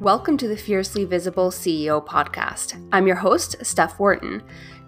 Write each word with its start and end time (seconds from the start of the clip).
Welcome 0.00 0.38
to 0.38 0.48
the 0.48 0.56
Fiercely 0.56 1.04
Visible 1.04 1.50
CEO 1.50 2.02
podcast. 2.02 2.82
I'm 2.90 3.06
your 3.06 3.16
host, 3.16 3.56
Steph 3.60 3.98
Wharton. 3.98 4.42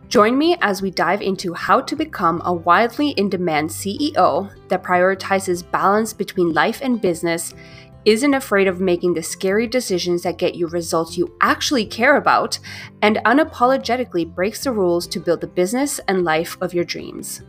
Join 0.08 0.38
me 0.38 0.56
as 0.62 0.80
we 0.80 0.90
dive 0.90 1.20
into 1.20 1.52
how 1.52 1.82
to 1.82 1.94
become 1.94 2.40
a 2.46 2.54
widely 2.54 3.10
in 3.10 3.28
demand 3.28 3.68
CEO 3.68 4.50
that 4.68 4.82
prioritizes 4.82 5.70
balance 5.70 6.14
between 6.14 6.54
life 6.54 6.80
and 6.80 6.98
business, 6.98 7.52
isn't 8.06 8.32
afraid 8.32 8.66
of 8.66 8.80
making 8.80 9.12
the 9.12 9.22
scary 9.22 9.66
decisions 9.66 10.22
that 10.22 10.38
get 10.38 10.54
you 10.54 10.66
results 10.68 11.18
you 11.18 11.36
actually 11.42 11.84
care 11.84 12.16
about, 12.16 12.58
and 13.02 13.18
unapologetically 13.26 14.34
breaks 14.34 14.64
the 14.64 14.72
rules 14.72 15.06
to 15.08 15.20
build 15.20 15.42
the 15.42 15.46
business 15.46 16.00
and 16.08 16.24
life 16.24 16.56
of 16.62 16.72
your 16.72 16.84
dreams. 16.84 17.42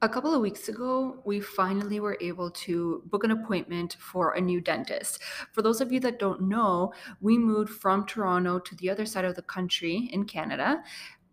A 0.00 0.08
couple 0.08 0.32
of 0.32 0.40
weeks 0.40 0.68
ago, 0.68 1.20
we 1.24 1.40
finally 1.40 1.98
were 1.98 2.16
able 2.20 2.52
to 2.52 3.02
book 3.06 3.24
an 3.24 3.32
appointment 3.32 3.96
for 3.98 4.34
a 4.34 4.40
new 4.40 4.60
dentist. 4.60 5.20
For 5.50 5.60
those 5.60 5.80
of 5.80 5.90
you 5.90 5.98
that 6.00 6.20
don't 6.20 6.42
know, 6.42 6.92
we 7.20 7.36
moved 7.36 7.70
from 7.70 8.06
Toronto 8.06 8.60
to 8.60 8.76
the 8.76 8.90
other 8.90 9.04
side 9.04 9.24
of 9.24 9.34
the 9.34 9.42
country 9.42 10.08
in 10.12 10.24
Canada 10.24 10.84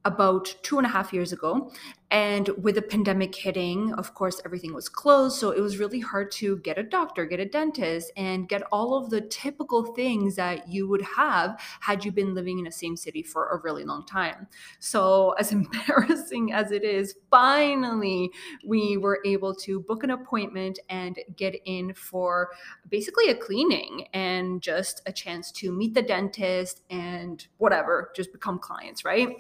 about 0.03 0.55
two 0.63 0.77
and 0.79 0.85
a 0.88 0.89
half 0.89 1.13
years 1.13 1.31
ago. 1.31 1.71
And 2.15 2.47
with 2.63 2.75
the 2.75 2.81
pandemic 2.81 3.35
hitting, 3.35 3.91
of 3.95 4.13
course, 4.13 4.39
everything 4.45 4.73
was 4.73 4.87
closed. 4.87 5.37
So 5.37 5.51
it 5.51 5.59
was 5.59 5.79
really 5.79 5.99
hard 5.99 6.31
to 6.39 6.55
get 6.59 6.77
a 6.77 6.83
doctor, 6.83 7.25
get 7.25 7.41
a 7.41 7.45
dentist, 7.45 8.09
and 8.15 8.47
get 8.47 8.61
all 8.71 8.95
of 8.95 9.09
the 9.09 9.19
typical 9.19 9.83
things 9.88 10.38
that 10.38 10.69
you 10.69 10.88
would 10.88 11.01
have 11.01 11.59
had 11.81 12.05
you 12.05 12.13
been 12.13 12.33
living 12.33 12.57
in 12.57 12.63
the 12.63 12.71
same 12.71 12.95
city 12.95 13.21
for 13.21 13.49
a 13.49 13.59
really 13.65 13.83
long 13.83 14.05
time. 14.05 14.47
So, 14.79 15.31
as 15.39 15.51
embarrassing 15.51 16.53
as 16.53 16.71
it 16.71 16.85
is, 16.85 17.15
finally 17.29 18.31
we 18.66 18.95
were 18.95 19.19
able 19.25 19.53
to 19.53 19.81
book 19.81 20.05
an 20.05 20.11
appointment 20.11 20.79
and 20.88 21.19
get 21.35 21.55
in 21.66 21.94
for 21.94 22.52
basically 22.89 23.27
a 23.27 23.35
cleaning 23.35 24.07
and 24.13 24.61
just 24.61 25.02
a 25.05 25.11
chance 25.11 25.52
to 25.52 25.69
meet 25.69 25.94
the 25.94 26.02
dentist 26.02 26.81
and 26.89 27.45
whatever, 27.57 28.11
just 28.16 28.31
become 28.31 28.57
clients, 28.57 29.03
right? 29.03 29.35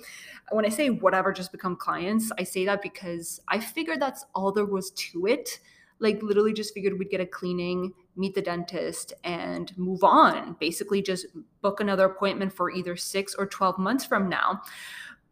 When 0.51 0.65
I 0.65 0.69
say 0.69 0.89
whatever, 0.89 1.31
just 1.31 1.53
become 1.53 1.77
clients, 1.77 2.33
I 2.37 2.43
say 2.43 2.64
because 2.81 3.39
I 3.47 3.59
figured 3.59 4.01
that's 4.01 4.25
all 4.33 4.51
there 4.51 4.65
was 4.65 4.91
to 4.91 5.27
it. 5.27 5.59
Like, 5.99 6.21
literally, 6.21 6.53
just 6.53 6.73
figured 6.73 6.99
we'd 6.99 7.09
get 7.09 7.21
a 7.21 7.25
cleaning, 7.25 7.93
meet 8.17 8.35
the 8.35 8.41
dentist, 8.41 9.13
and 9.23 9.75
move 9.77 10.03
on. 10.03 10.57
Basically, 10.59 11.01
just 11.01 11.27
book 11.61 11.79
another 11.79 12.05
appointment 12.05 12.51
for 12.51 12.69
either 12.69 12.97
six 12.97 13.33
or 13.33 13.45
12 13.45 13.77
months 13.77 14.03
from 14.03 14.27
now. 14.27 14.61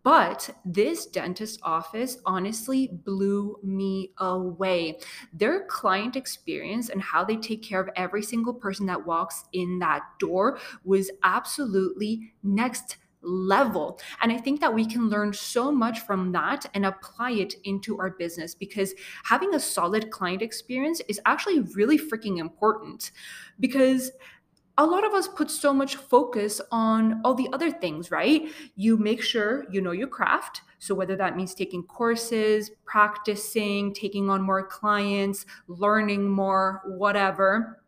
But 0.04 0.50
this 0.66 1.06
dentist 1.06 1.62
office 1.64 2.18
honestly 2.26 2.90
blew 2.92 3.58
me 3.64 4.12
away. 4.18 5.00
Their 5.32 5.66
client 5.66 6.18
experience 6.18 6.90
and 6.90 7.02
how 7.02 7.24
they 7.24 7.38
take 7.38 7.64
care 7.64 7.80
of 7.80 7.90
every 7.96 8.22
single 8.22 8.54
person 8.54 8.86
that 8.88 9.06
walks 9.06 9.46
in 9.54 9.80
that 9.80 10.04
door 10.20 10.60
was 10.84 11.10
absolutely 11.24 12.34
next 12.44 12.98
level. 13.24 14.00
And 14.22 14.32
I 14.32 14.38
think 14.38 14.60
that 14.62 14.74
we 14.74 14.86
can 14.86 15.10
learn 15.10 15.34
so 15.34 15.72
much 15.72 16.02
from 16.02 16.32
that 16.34 16.66
and 16.74 16.86
apply 16.86 17.32
it 17.32 17.56
into 17.64 18.00
our 18.00 18.12
business 18.12 18.56
because 18.56 18.94
having 19.24 19.56
a 19.56 19.60
solid 19.60 20.12
client 20.12 20.42
experience 20.42 21.02
is 21.08 21.20
actually 21.26 21.62
really 21.76 21.98
freaking 21.98 22.40
important 22.40 23.12
because 23.60 24.12
a 24.78 24.86
lot 24.86 25.06
of 25.06 25.14
us 25.14 25.28
put 25.28 25.52
so 25.52 25.72
much 25.72 25.98
focus 25.98 26.60
on 26.72 27.22
all 27.24 27.36
the 27.36 27.48
other 27.54 27.70
things, 27.70 28.10
right? 28.10 28.52
You 28.76 28.98
make 28.98 29.22
sure 29.22 29.66
you 29.72 29.82
know 29.82 29.92
your 29.92 30.08
craft. 30.08 30.62
So, 30.80 30.96
whether 30.96 31.16
that 31.16 31.38
means 31.38 31.54
taking 31.54 31.84
courses, 31.84 32.72
practicing, 32.84 33.94
taking 33.94 34.30
on 34.30 34.42
more 34.42 34.66
clients, 34.66 35.46
learning 35.68 36.28
more, 36.28 36.82
whatever 36.86 37.83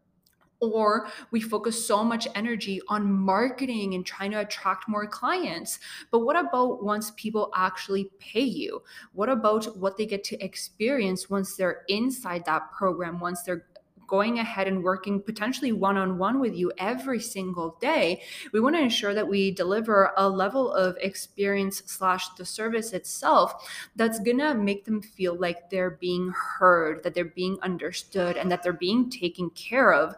or 0.60 1.08
we 1.32 1.42
focus 1.42 1.86
so 1.86 2.04
much 2.04 2.28
energy 2.36 2.82
on 2.88 3.12
marketing 3.12 3.94
and 3.94 4.06
trying 4.06 4.32
to 4.32 4.40
attract 4.40 4.88
more 4.88 5.08
clients. 5.08 5.80
But 6.12 6.20
what 6.20 6.36
about 6.36 6.84
once 6.84 7.12
people 7.16 7.52
actually 7.56 8.10
pay 8.20 8.42
you? 8.42 8.82
What 9.14 9.30
about 9.30 9.78
what 9.78 9.98
they 9.98 10.06
get 10.06 10.24
to 10.26 10.44
experience 10.44 11.30
once 11.30 11.56
they're 11.56 11.84
inside 11.88 12.46
that 12.46 12.72
program, 12.72 13.20
once 13.20 13.44
they're 13.44 13.66
going 14.08 14.40
ahead 14.40 14.68
and 14.68 14.84
working 14.84 15.22
potentially 15.22 15.72
one 15.72 15.98
on 15.98 16.18
one 16.18 16.40
with 16.40 16.56
you 16.56 16.72
every 16.78 17.20
single 17.20 17.78
day, 17.82 18.22
we 18.54 18.60
want 18.60 18.76
to 18.76 18.82
ensure 18.82 19.14
that 19.14 19.28
we 19.28 19.52
deliver 19.52 20.12
a 20.18 20.28
level 20.28 20.74
of 20.74 20.98
experience 21.02 21.84
slash 21.86 22.30
the 22.36 22.46
service 22.46 22.94
itself 22.94 23.70
that's 23.96 24.20
going 24.20 24.40
to 24.40 24.54
make 24.54 24.86
them 24.86 25.02
feel 25.02 25.36
like 25.40 25.70
they're 25.70 25.92
being 25.92 26.30
heard, 26.30 27.04
that 27.04 27.14
they're 27.14 27.26
being 27.26 27.58
understood, 27.62 28.38
and 28.38 28.52
that 28.52 28.64
they're 28.64 28.74
being 28.74 29.10
taken 29.10 29.50
care 29.52 29.94
of 29.94 30.16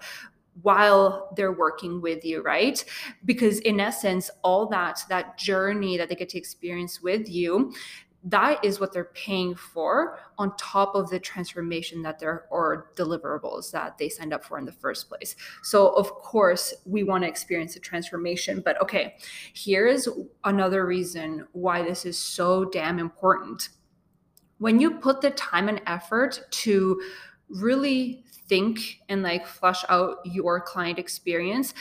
while 0.64 1.32
they're 1.36 1.52
working 1.52 2.02
with 2.02 2.26
you 2.26 2.42
right? 2.42 2.84
Because 3.26 3.60
in 3.60 3.80
essence 3.80 4.30
all 4.44 4.66
that 4.68 5.00
that 5.10 5.38
journey 5.38 5.98
that 5.98 6.10
they 6.10 6.16
get 6.16 6.30
to 6.30 6.38
experience 6.38 7.02
with 7.02 7.30
you 7.30 7.74
that 8.30 8.64
is 8.64 8.80
what 8.80 8.92
they're 8.92 9.12
paying 9.14 9.56
for 9.56 10.20
on 10.38 10.56
top 10.58 10.96
of 10.96 11.10
the 11.10 11.20
transformation 11.20 12.02
that 12.02 12.20
they're 12.20 12.46
or 12.52 12.92
deliverables 12.96 13.72
that 13.72 13.98
they 13.98 14.10
signed 14.10 14.34
up 14.34 14.44
for 14.44 14.60
in 14.60 14.66
the 14.66 14.72
first 14.72 15.08
place. 15.08 15.36
So 15.64 15.90
of 15.90 16.12
course 16.12 16.74
we 16.86 17.04
want 17.04 17.24
to 17.24 17.28
experience 17.28 17.76
a 17.78 17.80
transformation, 17.80 18.62
but 18.64 18.82
okay, 18.82 19.16
here 19.54 19.88
is 19.88 20.10
another 20.44 20.86
reason 20.86 21.48
why 21.54 21.84
this 21.84 22.06
is 22.06 22.18
so 22.18 22.66
damn 22.66 23.00
important. 23.00 23.70
When 24.58 24.80
you 24.80 25.00
put 25.00 25.22
the 25.22 25.32
time 25.32 25.70
and 25.70 25.82
effort 25.86 26.42
to 26.50 27.02
really 27.50 28.26
think 28.48 29.00
and 29.10 29.24
like 29.24 29.46
flush 29.46 29.84
out 29.90 30.18
your 30.26 30.60
client 30.62 31.00
experience, 31.00 31.74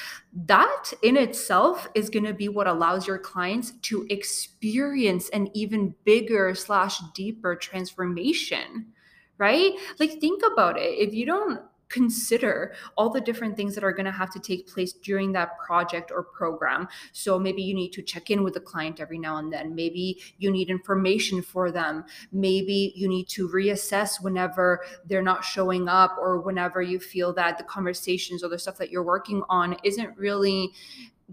that 0.47 0.93
in 1.03 1.17
itself 1.17 1.89
is 1.95 2.11
going 2.11 2.25
to 2.25 2.35
be 2.35 2.49
what 2.49 2.67
allows 2.67 3.07
your 3.07 3.19
clients 3.19 3.73
to 3.83 4.07
experience 4.11 5.29
an 5.31 5.49
even 5.55 5.95
bigger 6.05 6.55
slash 6.55 7.01
deeper 7.15 7.57
transformation 7.57 8.87
right? 9.39 9.73
Like 9.99 10.21
think 10.21 10.43
about 10.51 10.79
it. 10.79 10.99
If 10.99 11.15
you 11.15 11.27
don't 11.27 11.61
consider 11.89 12.75
all 12.97 13.11
the 13.11 13.21
different 13.21 13.57
things 13.57 13.75
that 13.75 13.85
are 13.85 13.93
going 13.93 14.07
to 14.07 14.13
have 14.13 14.31
to 14.33 14.41
take 14.41 14.67
place 14.67 14.93
during 14.93 15.33
that 15.33 15.59
project 15.59 16.11
or 16.11 16.23
program. 16.23 16.89
So 17.13 17.39
maybe 17.39 17.63
you 17.63 17.75
need 17.75 17.93
to 17.93 18.03
check 18.03 18.31
in 18.31 18.43
with 18.43 18.55
the 18.55 18.61
client 18.61 19.01
every 19.01 19.19
now 19.19 19.37
and 19.37 19.53
then. 19.53 19.75
Maybe 19.75 20.21
you 20.39 20.51
need 20.51 20.71
information 20.71 21.43
for 21.43 21.71
them. 21.71 22.05
Maybe 22.33 22.93
you 22.97 23.09
need 23.09 23.29
to 23.31 23.49
reassess 23.49 24.23
whenever 24.23 24.85
they're 25.07 25.23
not 25.23 25.45
showing 25.45 25.89
up 25.89 26.17
or 26.19 26.41
whenever 26.41 26.83
you 26.83 26.99
feel 26.99 27.33
that 27.35 27.59
the 27.59 27.65
conversations 27.65 28.43
or 28.43 28.49
the 28.49 28.59
stuff 28.59 28.79
that 28.79 28.91
you're 28.91 29.03
working 29.03 29.43
on 29.49 29.77
isn't 29.85 30.17
really 30.17 30.73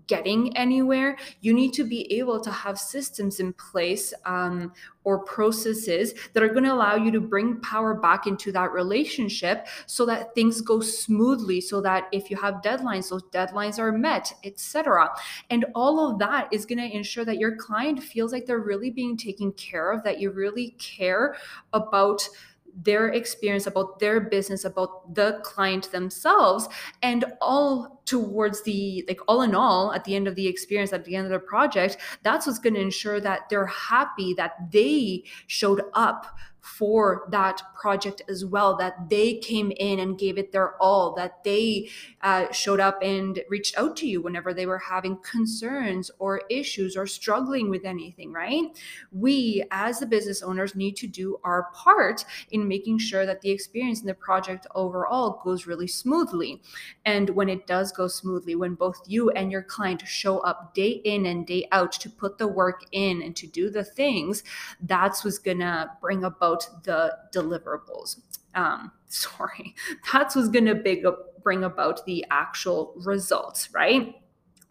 getting 0.08 0.56
anywhere, 0.58 1.18
you 1.42 1.54
need 1.54 1.74
to 1.74 1.84
be 1.84 2.12
able 2.18 2.40
to 2.40 2.52
have 2.52 2.80
systems 2.80 3.40
in 3.40 3.54
place 3.54 4.14
um, 4.26 4.74
or 5.04 5.20
processes 5.20 6.14
that 6.34 6.42
are 6.42 6.50
going 6.50 6.64
to 6.64 6.74
allow 6.74 6.96
you 6.96 7.12
to 7.12 7.22
bring 7.22 7.60
power 7.62 7.94
back 7.94 8.26
into 8.26 8.52
that 8.52 8.72
relationship 8.72 9.68
so 9.86 10.06
that 10.06 10.34
things 10.34 10.62
go 10.62 10.80
smoothly 10.80 11.62
so 11.62 11.80
that 11.82 12.08
if 12.12 12.32
you 12.32 12.38
have 12.38 12.56
deadlines 12.64 13.10
those 13.10 13.24
deadlines 13.24 13.78
are 13.78 13.92
met 13.92 14.34
etc 14.44 15.10
and 15.50 15.66
all 15.76 16.10
of 16.10 16.20
that 16.20 16.48
is 16.52 16.66
going 16.66 16.80
to 16.80 16.96
ensure 16.96 17.26
that 17.26 17.38
your 17.38 17.56
client 17.56 18.02
feels 18.02 18.32
like 18.32 18.46
they're 18.46 18.60
really 18.60 18.90
being 18.90 19.18
taken 19.18 19.52
care 19.54 19.92
of 19.92 20.04
that 20.04 20.20
you 20.20 20.32
really 20.32 20.72
care 20.80 21.36
about 21.74 22.28
their 22.76 23.10
experience, 23.10 23.68
about 23.68 24.00
their 24.00 24.20
business, 24.20 24.66
about 24.66 25.14
the 25.14 25.40
client 25.44 25.92
themselves, 25.92 26.68
and 27.02 27.26
all 27.40 28.02
towards 28.06 28.64
the 28.64 29.04
like 29.08 29.20
all 29.28 29.42
in 29.42 29.56
all 29.56 29.94
at 29.94 30.04
the 30.04 30.16
end 30.16 30.28
of 30.28 30.36
the 30.36 30.48
experience 30.48 30.94
at 30.94 31.06
the 31.06 31.16
end 31.16 31.26
of 31.26 31.32
the 31.32 31.40
project 31.40 31.98
that's 32.22 32.46
what's 32.46 32.60
going 32.60 32.74
to 32.74 32.82
ensure 32.82 33.20
that 33.20 33.48
they're 33.50 33.66
happy 33.66 34.34
that 34.34 34.72
they 34.72 35.24
showed 35.48 35.82
up 35.94 36.38
for 36.64 37.28
that 37.30 37.62
project 37.76 38.22
as 38.30 38.46
well 38.46 38.78
that 38.78 39.10
they 39.10 39.36
came 39.40 39.70
in 39.72 40.00
and 40.00 40.18
gave 40.18 40.38
it 40.38 40.54
their 40.54 40.82
all 40.82 41.14
that 41.14 41.44
they 41.44 41.90
uh, 42.22 42.50
showed 42.54 42.80
up 42.80 42.98
and 43.04 43.42
reached 43.50 43.78
out 43.78 43.98
to 43.98 44.08
you 44.08 44.22
whenever 44.22 44.54
they 44.54 44.66
were 44.66 44.80
having 44.80 45.18
concerns 45.18 46.10
or 46.20 46.42
issues 46.50 46.96
or 46.96 47.06
struggling 47.06 47.70
with 47.70 47.84
anything 47.84 48.32
right? 48.32 48.64
We 49.12 49.66
as 49.72 50.00
the 50.00 50.06
business 50.06 50.42
owners 50.42 50.74
need 50.74 50.96
to 50.98 51.08
do 51.08 51.38
our 51.44 51.68
part 51.74 52.24
in 52.52 52.66
making 52.66 53.00
sure 53.00 53.26
that 53.26 53.42
the 53.42 53.52
experience 53.52 54.00
in 54.00 54.08
the 54.08 54.14
project 54.14 54.66
overall 54.74 55.42
goes 55.44 55.68
really 55.68 55.88
smoothly. 55.88 56.62
And 57.04 57.30
when 57.32 57.50
it 57.50 57.68
does 57.68 57.92
go 57.96 58.08
smoothly 58.08 58.56
when 58.56 58.76
both 58.76 59.00
you 59.08 59.30
and 59.32 59.52
your 59.52 59.64
client 59.64 60.04
show 60.08 60.40
up 60.40 60.74
day 60.74 61.02
in 61.04 61.26
and 61.26 61.48
day 61.48 61.68
out 61.72 61.92
to 61.94 62.10
put 62.10 62.38
the 62.38 62.48
work 62.48 62.82
in 62.92 63.22
and 63.22 63.36
to 63.36 63.48
do 63.48 63.70
the 63.70 63.84
things 63.84 64.44
that's 64.82 65.24
what's 65.24 65.40
gonna 65.40 65.92
bring 66.02 66.24
about 66.24 66.68
the 66.84 67.16
deliverables. 67.34 68.20
Um, 68.56 68.92
sorry, 69.08 69.76
that's 70.12 70.36
what's 70.36 70.50
to 70.50 70.76
big 70.76 71.06
bring 71.44 71.64
about 71.64 72.06
the 72.06 72.26
actual 72.32 72.94
results, 72.98 73.74
right? 73.74 74.16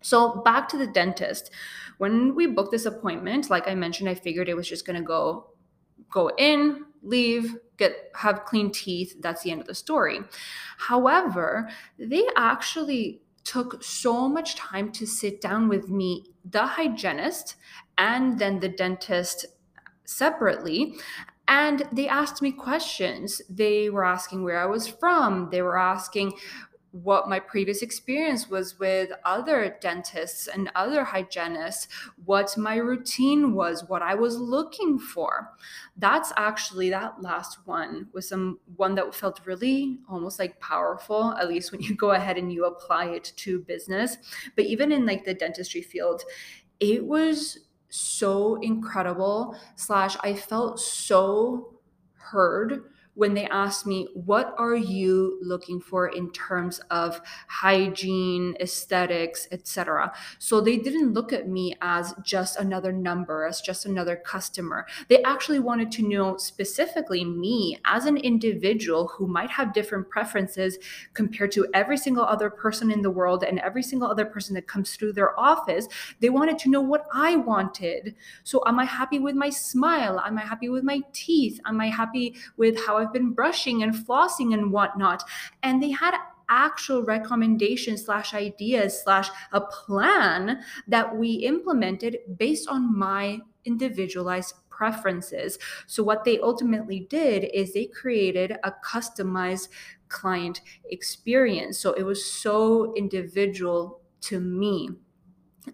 So 0.01 0.43
back 0.43 0.69
to 0.71 0.77
the 0.77 0.87
dentist. 0.87 1.51
When 1.99 2.35
we 2.35 2.47
booked 2.47 2.73
this 2.73 2.87
appointment, 2.87 3.51
like 3.51 3.69
I 3.69 3.75
mentioned, 3.75 4.09
I 4.09 4.15
figured 4.15 4.49
it 4.49 4.57
was 4.57 4.69
just 4.69 4.85
going 4.85 4.99
to 4.99 5.07
go 5.07 5.52
go 6.13 6.31
in, 6.39 6.85
leave, 7.03 7.57
get 7.79 8.13
have 8.15 8.45
clean 8.45 8.71
teeth, 8.71 9.17
that's 9.21 9.43
the 9.43 9.51
end 9.51 9.61
of 9.61 9.67
the 9.67 9.75
story. 9.75 10.21
However, 10.79 11.69
they 11.99 12.25
actually 12.37 13.23
took 13.45 13.83
so 13.83 14.29
much 14.29 14.55
time 14.55 14.93
to 14.93 15.07
sit 15.07 15.41
down 15.41 15.69
with 15.69 15.89
me, 15.89 16.27
the 16.49 16.65
hygienist, 16.65 17.57
and 17.99 18.39
then 18.39 18.61
the 18.61 18.69
dentist 18.69 19.47
separately. 20.05 20.95
And 21.49 21.89
they 21.93 22.09
asked 22.09 22.41
me 22.41 22.53
questions. 22.53 23.43
They 23.51 23.91
were 23.91 24.05
asking 24.05 24.45
where 24.45 24.61
I 24.61 24.67
was 24.67 24.87
from. 24.87 25.49
They 25.51 25.61
were 25.61 25.77
asking 25.79 26.35
what 26.93 27.29
my 27.29 27.41
previous 27.41 27.81
experience 27.83 28.49
was 28.49 28.79
with 28.79 29.11
other 29.25 29.77
dentists 29.81 30.47
and 30.47 30.71
other 30.75 31.05
hygienists, 31.05 31.89
what 32.25 32.57
my 32.57 32.77
routine 32.77 33.55
was, 33.55 33.89
what 33.89 34.03
I 34.03 34.15
was 34.15 34.39
looking 34.39 34.99
for. 34.99 35.51
That's 35.97 36.33
actually 36.37 36.91
that 36.91 37.23
last 37.23 37.67
one 37.67 38.09
was 38.13 38.29
some 38.29 38.61
one 38.77 38.95
that 38.97 39.15
felt 39.15 39.41
really 39.47 39.99
almost 40.09 40.39
like 40.39 40.61
powerful, 40.61 41.33
at 41.35 41.49
least 41.49 41.73
when 41.73 41.81
you 41.81 41.95
go 41.95 42.11
ahead 42.11 42.37
and 42.37 42.53
you 42.53 42.67
apply 42.67 43.07
it 43.07 43.33
to 43.37 43.61
business. 43.61 44.19
But 44.55 44.67
even 44.67 44.93
in 44.93 45.07
like 45.07 45.25
the 45.25 45.35
dentistry 45.35 45.83
field, 45.83 46.23
it 46.79 47.05
was 47.07 47.59
so 47.89 48.55
incredible 48.63 49.55
slash 49.77 50.17
i 50.23 50.33
felt 50.35 50.81
so 50.81 51.75
heard 52.15 52.85
when 53.15 53.35
they 53.35 53.47
asked 53.47 53.87
me, 53.87 54.09
What 54.15 54.55
are 54.59 54.75
you 54.75 55.39
looking 55.43 55.81
for 55.81 56.09
in 56.09 56.31
terms 56.31 56.81
of 56.91 57.21
hygiene, 57.47 58.57
aesthetics, 58.61 59.49
etc.? 59.51 60.13
So 60.39 60.61
they 60.61 60.77
didn't 60.77 61.13
look 61.13 61.33
at 61.33 61.49
me 61.49 61.75
as 61.83 62.15
just 62.23 62.57
another 62.59 62.93
number, 62.93 63.45
as 63.45 63.61
just 63.61 63.85
another 63.85 64.17
customer. 64.17 64.87
They 65.09 65.23
actually 65.23 65.59
wanted 65.59 65.93
to 65.93 66.09
know 66.09 66.37
specifically 66.39 67.25
me 67.25 67.79
as 67.85 68.07
an 68.07 68.17
individual 68.17 69.09
who 69.09 69.27
might 69.27 69.51
have 69.51 69.75
different 69.75 70.09
preferences 70.09 70.79
compared 71.13 71.53
to 71.53 71.67
every 71.75 71.99
single 71.99 72.25
other 72.25 72.49
person 72.49 72.91
in 72.91 73.03
the 73.03 73.11
world 73.11 73.45
and 73.45 73.59
every 73.59 73.83
single 73.83 74.11
other 74.11 74.25
person 74.25 74.55
that 74.55 74.67
comes 74.67 74.97
through 74.97 75.13
their 75.13 75.39
office. 75.39 75.87
They 76.21 76.31
wanted 76.31 76.59
to 76.61 76.71
know 76.71 76.81
what 76.81 77.07
I 77.13 77.37
wanted. 77.37 78.15
So, 78.45 78.63
am 78.67 78.79
I 78.79 78.85
happy 78.85 79.19
with 79.19 79.35
my 79.35 79.51
smile? 79.51 80.19
Am 80.21 80.39
I 80.39 80.43
happy 80.43 80.69
with 80.69 80.85
my 80.85 81.01
teeth? 81.13 81.61
Am 81.67 81.81
I 81.81 81.89
happy 81.89 82.37
with 82.57 82.79
how 82.87 83.02
I've 83.03 83.13
been 83.13 83.33
brushing 83.33 83.83
and 83.83 83.95
flossing 83.95 84.55
and 84.55 84.73
whatnot. 84.73 85.25
And 85.63 85.83
they 85.83 85.91
had 85.91 86.15
actual 86.49 87.03
recommendations 87.03 88.05
slash 88.05 88.35
ideas 88.35 89.03
slash 89.03 89.29
a 89.53 89.61
plan 89.61 90.61
that 90.87 91.17
we 91.17 91.33
implemented 91.33 92.19
based 92.37 92.69
on 92.69 92.97
my 92.97 93.41
individualized 93.65 94.55
preferences. 94.69 95.59
So 95.87 96.03
what 96.03 96.25
they 96.25 96.39
ultimately 96.41 97.07
did 97.09 97.51
is 97.55 97.73
they 97.73 97.87
created 97.87 98.57
a 98.65 98.73
customized 98.85 99.69
client 100.09 100.61
experience. 100.91 101.79
So 101.79 101.93
it 101.93 102.03
was 102.03 102.25
so 102.25 102.93
individual 102.97 104.01
to 104.23 104.41
me. 104.41 104.91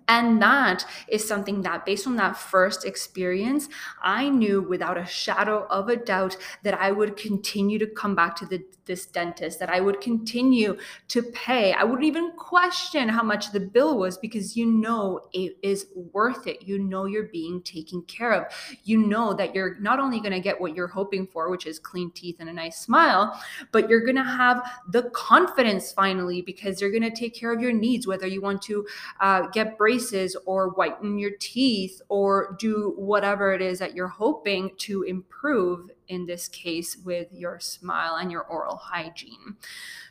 And 0.06 0.40
that 0.42 0.84
is 1.08 1.26
something 1.26 1.62
that, 1.62 1.86
based 1.86 2.06
on 2.06 2.16
that 2.16 2.36
first 2.36 2.84
experience, 2.84 3.68
I 4.02 4.28
knew 4.28 4.60
without 4.62 4.98
a 4.98 5.06
shadow 5.06 5.66
of 5.70 5.88
a 5.88 5.96
doubt 5.96 6.36
that 6.62 6.74
I 6.74 6.90
would 6.90 7.16
continue 7.16 7.78
to 7.78 7.86
come 7.86 8.14
back 8.14 8.36
to 8.36 8.46
the, 8.46 8.62
this 8.84 9.06
dentist, 9.06 9.58
that 9.60 9.70
I 9.70 9.80
would 9.80 10.00
continue 10.00 10.76
to 11.08 11.22
pay. 11.22 11.72
I 11.72 11.84
wouldn't 11.84 12.04
even 12.04 12.32
question 12.32 13.08
how 13.08 13.22
much 13.22 13.50
the 13.52 13.60
bill 13.60 13.98
was 13.98 14.18
because 14.18 14.56
you 14.56 14.66
know 14.66 15.28
it 15.32 15.56
is 15.62 15.86
worth 16.12 16.46
it. 16.46 16.62
You 16.62 16.78
know 16.78 17.06
you're 17.06 17.24
being 17.24 17.62
taken 17.62 18.02
care 18.02 18.32
of. 18.32 18.52
You 18.84 18.98
know 18.98 19.32
that 19.34 19.54
you're 19.54 19.78
not 19.78 20.00
only 20.00 20.20
going 20.20 20.32
to 20.32 20.40
get 20.40 20.60
what 20.60 20.74
you're 20.74 20.86
hoping 20.86 21.26
for, 21.26 21.50
which 21.50 21.66
is 21.66 21.78
clean 21.78 22.10
teeth 22.10 22.36
and 22.40 22.50
a 22.50 22.52
nice 22.52 22.78
smile, 22.78 23.40
but 23.72 23.88
you're 23.88 24.04
going 24.04 24.16
to 24.16 24.22
have 24.22 24.70
the 24.88 25.04
confidence 25.14 25.92
finally 25.92 26.42
because 26.42 26.80
you're 26.80 26.90
going 26.90 27.02
to 27.02 27.10
take 27.10 27.34
care 27.34 27.52
of 27.52 27.60
your 27.62 27.72
needs, 27.72 28.06
whether 28.06 28.26
you 28.26 28.42
want 28.42 28.60
to 28.62 28.86
uh, 29.20 29.46
get 29.48 29.77
braces 29.78 30.36
or 30.44 30.70
whiten 30.70 31.18
your 31.18 31.30
teeth 31.40 32.02
or 32.08 32.56
do 32.58 32.94
whatever 32.96 33.52
it 33.52 33.62
is 33.62 33.78
that 33.78 33.94
you're 33.94 34.08
hoping 34.08 34.72
to 34.78 35.04
improve 35.04 35.90
in 36.08 36.26
this 36.26 36.48
case 36.48 36.96
with 37.04 37.28
your 37.32 37.60
smile 37.60 38.16
and 38.16 38.30
your 38.30 38.42
oral 38.42 38.76
hygiene. 38.76 39.56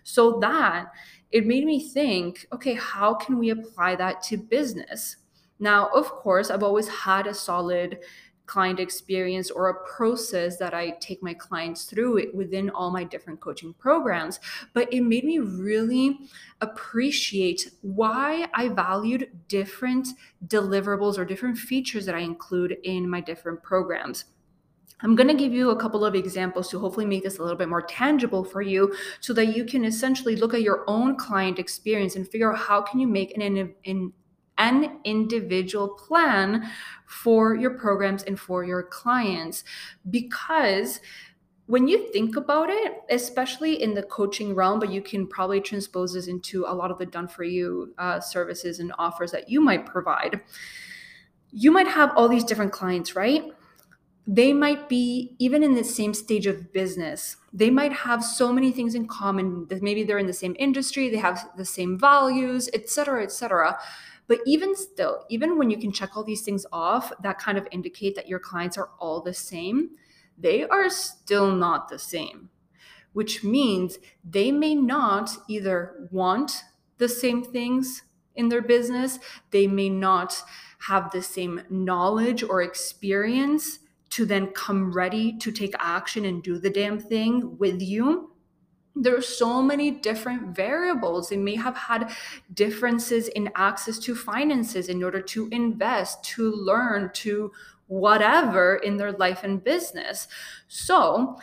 So 0.03 0.39
that 0.39 0.87
it 1.31 1.45
made 1.45 1.65
me 1.65 1.87
think, 1.87 2.47
okay, 2.53 2.73
how 2.73 3.13
can 3.13 3.37
we 3.37 3.49
apply 3.49 3.95
that 3.97 4.23
to 4.23 4.37
business? 4.37 5.17
Now, 5.59 5.87
of 5.87 6.05
course, 6.11 6.49
I've 6.49 6.63
always 6.63 6.87
had 6.87 7.27
a 7.27 7.33
solid 7.33 7.99
client 8.47 8.79
experience 8.79 9.51
or 9.51 9.69
a 9.69 9.85
process 9.85 10.57
that 10.57 10.73
I 10.73 10.91
take 10.99 11.21
my 11.21 11.33
clients 11.33 11.85
through 11.85 12.31
within 12.33 12.69
all 12.69 12.89
my 12.89 13.03
different 13.03 13.39
coaching 13.39 13.73
programs. 13.73 14.39
But 14.73 14.91
it 14.91 15.01
made 15.01 15.25
me 15.25 15.37
really 15.37 16.19
appreciate 16.61 17.69
why 17.81 18.47
I 18.53 18.69
valued 18.69 19.29
different 19.47 20.07
deliverables 20.47 21.17
or 21.17 21.25
different 21.25 21.57
features 21.57 22.05
that 22.05 22.15
I 22.15 22.19
include 22.19 22.77
in 22.83 23.09
my 23.09 23.21
different 23.21 23.61
programs. 23.61 24.25
I'm 25.01 25.15
going 25.15 25.27
to 25.27 25.35
give 25.35 25.53
you 25.53 25.69
a 25.69 25.75
couple 25.75 26.03
of 26.03 26.15
examples 26.15 26.69
to 26.69 26.79
hopefully 26.79 27.05
make 27.05 27.23
this 27.23 27.37
a 27.37 27.43
little 27.43 27.57
bit 27.57 27.69
more 27.69 27.83
tangible 27.83 28.43
for 28.43 28.63
you 28.63 28.95
so 29.19 29.31
that 29.33 29.55
you 29.55 29.63
can 29.63 29.85
essentially 29.85 30.35
look 30.35 30.55
at 30.55 30.63
your 30.63 30.83
own 30.87 31.15
client 31.17 31.59
experience 31.59 32.15
and 32.15 32.27
figure 32.27 32.51
out 32.51 32.57
how 32.57 32.81
can 32.81 32.99
you 32.99 33.07
make 33.07 33.35
an, 33.37 33.43
an 33.43 33.75
an 33.85 34.13
individual 35.03 35.89
plan 35.89 36.69
for 37.05 37.55
your 37.55 37.71
programs 37.71 38.23
and 38.23 38.39
for 38.39 38.63
your 38.63 38.83
clients 38.83 39.63
because 40.09 40.99
when 41.67 41.87
you 41.87 42.11
think 42.11 42.37
about 42.37 42.69
it, 42.69 42.93
especially 43.09 43.81
in 43.83 43.93
the 43.93 44.03
coaching 44.03 44.55
realm, 44.55 44.79
but 44.79 44.89
you 44.89 45.01
can 45.01 45.27
probably 45.27 45.59
transpose 45.59 46.13
this 46.13 46.27
into 46.27 46.65
a 46.65 46.73
lot 46.73 46.91
of 46.91 46.97
the 46.97 47.05
done 47.05 47.27
for 47.27 47.43
you 47.43 47.93
uh, 47.97 48.21
services 48.21 48.79
and 48.79 48.93
offers 48.97 49.31
that 49.31 49.49
you 49.49 49.59
might 49.59 49.85
provide. 49.85 50.41
You 51.51 51.71
might 51.71 51.87
have 51.87 52.13
all 52.15 52.29
these 52.29 52.45
different 52.45 52.71
clients, 52.71 53.17
right? 53.17 53.51
They 54.25 54.53
might 54.53 54.87
be 54.87 55.35
even 55.39 55.61
in 55.61 55.75
the 55.75 55.83
same 55.83 56.13
stage 56.13 56.47
of 56.47 56.71
business. 56.71 57.35
They 57.51 57.69
might 57.69 57.93
have 57.93 58.23
so 58.23 58.53
many 58.53 58.71
things 58.71 58.95
in 58.95 59.05
common 59.07 59.67
maybe 59.81 60.03
they're 60.03 60.17
in 60.17 60.27
the 60.27 60.33
same 60.33 60.55
industry, 60.57 61.09
they 61.09 61.17
have 61.17 61.49
the 61.57 61.65
same 61.65 61.99
values, 61.99 62.69
et 62.73 62.89
cetera, 62.89 63.23
et 63.23 63.31
cetera. 63.31 63.77
But 64.27 64.39
even 64.45 64.75
still, 64.75 65.25
even 65.29 65.57
when 65.57 65.69
you 65.69 65.77
can 65.77 65.91
check 65.91 66.15
all 66.15 66.23
these 66.23 66.41
things 66.41 66.65
off 66.71 67.11
that 67.21 67.39
kind 67.39 67.57
of 67.57 67.67
indicate 67.71 68.15
that 68.15 68.27
your 68.27 68.39
clients 68.39 68.77
are 68.77 68.89
all 68.99 69.21
the 69.21 69.33
same, 69.33 69.91
they 70.37 70.63
are 70.65 70.89
still 70.89 71.51
not 71.51 71.89
the 71.89 71.97
same, 71.97 72.49
which 73.13 73.43
means 73.43 73.97
they 74.23 74.51
may 74.51 74.75
not 74.75 75.31
either 75.47 76.09
want 76.11 76.63
the 76.97 77.09
same 77.09 77.43
things 77.43 78.03
in 78.35 78.49
their 78.49 78.61
business, 78.61 79.17
they 79.51 79.65
may 79.65 79.89
not 79.89 80.43
have 80.79 81.11
the 81.11 81.23
same 81.23 81.61
knowledge 81.69 82.43
or 82.43 82.61
experience 82.61 83.79
to 84.09 84.25
then 84.25 84.47
come 84.47 84.91
ready 84.91 85.35
to 85.37 85.51
take 85.51 85.73
action 85.79 86.23
and 86.25 86.43
do 86.43 86.59
the 86.59 86.69
damn 86.69 86.99
thing 86.99 87.57
with 87.57 87.81
you 87.81 88.31
there 89.01 89.15
are 89.15 89.21
so 89.21 89.61
many 89.61 89.91
different 89.91 90.55
variables. 90.55 91.29
They 91.29 91.37
may 91.37 91.55
have 91.55 91.77
had 91.77 92.11
differences 92.53 93.27
in 93.29 93.49
access 93.55 93.99
to 93.99 94.15
finances 94.15 94.89
in 94.89 95.03
order 95.03 95.21
to 95.21 95.47
invest, 95.51 96.23
to 96.35 96.51
learn, 96.51 97.11
to 97.15 97.51
whatever 97.87 98.77
in 98.77 98.97
their 98.97 99.13
life 99.13 99.43
and 99.43 99.63
business. 99.63 100.27
So, 100.67 101.37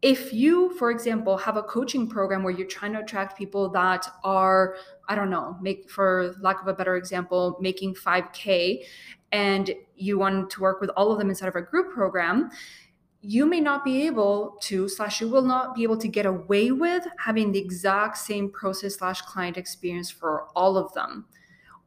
if 0.00 0.32
you, 0.32 0.74
for 0.78 0.92
example, 0.92 1.36
have 1.36 1.56
a 1.56 1.62
coaching 1.62 2.08
program 2.08 2.44
where 2.44 2.52
you're 2.52 2.68
trying 2.68 2.92
to 2.92 3.00
attract 3.00 3.36
people 3.36 3.68
that 3.70 4.06
are, 4.22 4.76
I 5.08 5.16
don't 5.16 5.30
know, 5.30 5.56
make 5.60 5.90
for 5.90 6.36
lack 6.40 6.60
of 6.60 6.68
a 6.68 6.72
better 6.72 6.96
example, 6.96 7.58
making 7.60 7.94
5K, 7.94 8.84
and 9.32 9.74
you 9.96 10.18
want 10.18 10.50
to 10.50 10.60
work 10.60 10.80
with 10.80 10.90
all 10.90 11.10
of 11.10 11.18
them 11.18 11.30
inside 11.30 11.48
of 11.48 11.56
a 11.56 11.62
group 11.62 11.92
program, 11.92 12.50
you 13.20 13.46
may 13.46 13.60
not 13.60 13.84
be 13.84 14.06
able 14.06 14.56
to 14.60 14.88
slash 14.88 15.20
you 15.20 15.28
will 15.28 15.42
not 15.42 15.74
be 15.74 15.82
able 15.82 15.98
to 15.98 16.08
get 16.08 16.26
away 16.26 16.70
with 16.70 17.06
having 17.18 17.50
the 17.50 17.58
exact 17.58 18.16
same 18.16 18.50
process 18.50 18.96
slash 18.96 19.22
client 19.22 19.56
experience 19.56 20.10
for 20.10 20.46
all 20.54 20.76
of 20.76 20.92
them. 20.94 21.26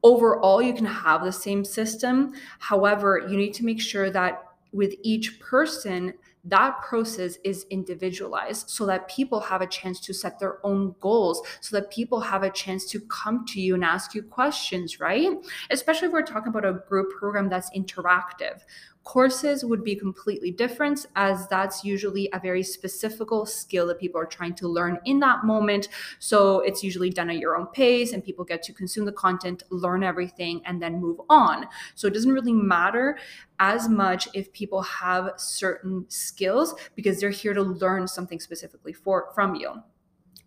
Overall 0.03 0.61
you 0.61 0.73
can 0.73 0.85
have 0.85 1.23
the 1.23 1.31
same 1.31 1.63
system. 1.63 2.33
However 2.59 3.25
you 3.29 3.37
need 3.37 3.53
to 3.55 3.65
make 3.65 3.79
sure 3.79 4.09
that 4.09 4.43
with 4.73 4.93
each 5.03 5.39
person 5.39 6.13
that 6.43 6.81
process 6.81 7.37
is 7.43 7.67
individualized 7.69 8.67
so 8.69 8.85
that 8.87 9.07
people 9.07 9.39
have 9.39 9.61
a 9.61 9.67
chance 9.67 9.99
to 9.99 10.13
set 10.13 10.39
their 10.39 10.65
own 10.65 10.95
goals 10.99 11.41
so 11.59 11.75
that 11.75 11.91
people 11.91 12.19
have 12.19 12.41
a 12.41 12.49
chance 12.49 12.85
to 12.87 12.99
come 13.01 13.45
to 13.45 13.61
you 13.61 13.75
and 13.75 13.83
ask 13.83 14.15
you 14.15 14.23
questions 14.23 14.99
right? 14.99 15.29
Especially 15.69 16.07
if 16.07 16.13
we're 16.13 16.23
talking 16.23 16.49
about 16.49 16.65
a 16.65 16.81
group 16.89 17.11
program 17.11 17.47
that's 17.47 17.69
interactive 17.77 18.61
Courses 19.03 19.65
would 19.65 19.83
be 19.83 19.95
completely 19.95 20.51
different, 20.51 21.07
as 21.15 21.47
that's 21.47 21.83
usually 21.83 22.29
a 22.33 22.39
very 22.39 22.61
specific 22.61 23.29
skill 23.45 23.87
that 23.87 23.99
people 23.99 24.21
are 24.21 24.25
trying 24.25 24.53
to 24.53 24.67
learn 24.67 24.99
in 25.05 25.19
that 25.19 25.43
moment. 25.43 25.89
So 26.19 26.59
it's 26.59 26.83
usually 26.83 27.09
done 27.09 27.29
at 27.29 27.37
your 27.37 27.57
own 27.57 27.67
pace, 27.67 28.13
and 28.13 28.23
people 28.23 28.45
get 28.45 28.61
to 28.63 28.73
consume 28.73 29.05
the 29.05 29.11
content, 29.11 29.63
learn 29.71 30.03
everything, 30.03 30.61
and 30.65 30.81
then 30.81 31.01
move 31.01 31.19
on. 31.29 31.67
So 31.95 32.07
it 32.07 32.13
doesn't 32.13 32.31
really 32.31 32.53
matter 32.53 33.17
as 33.59 33.89
much 33.89 34.27
if 34.35 34.53
people 34.53 34.83
have 34.83 35.31
certain 35.37 36.05
skills 36.07 36.75
because 36.95 37.19
they're 37.19 37.31
here 37.31 37.53
to 37.53 37.63
learn 37.63 38.07
something 38.07 38.39
specifically 38.39 38.93
for 38.93 39.31
from 39.33 39.55
you. 39.55 39.73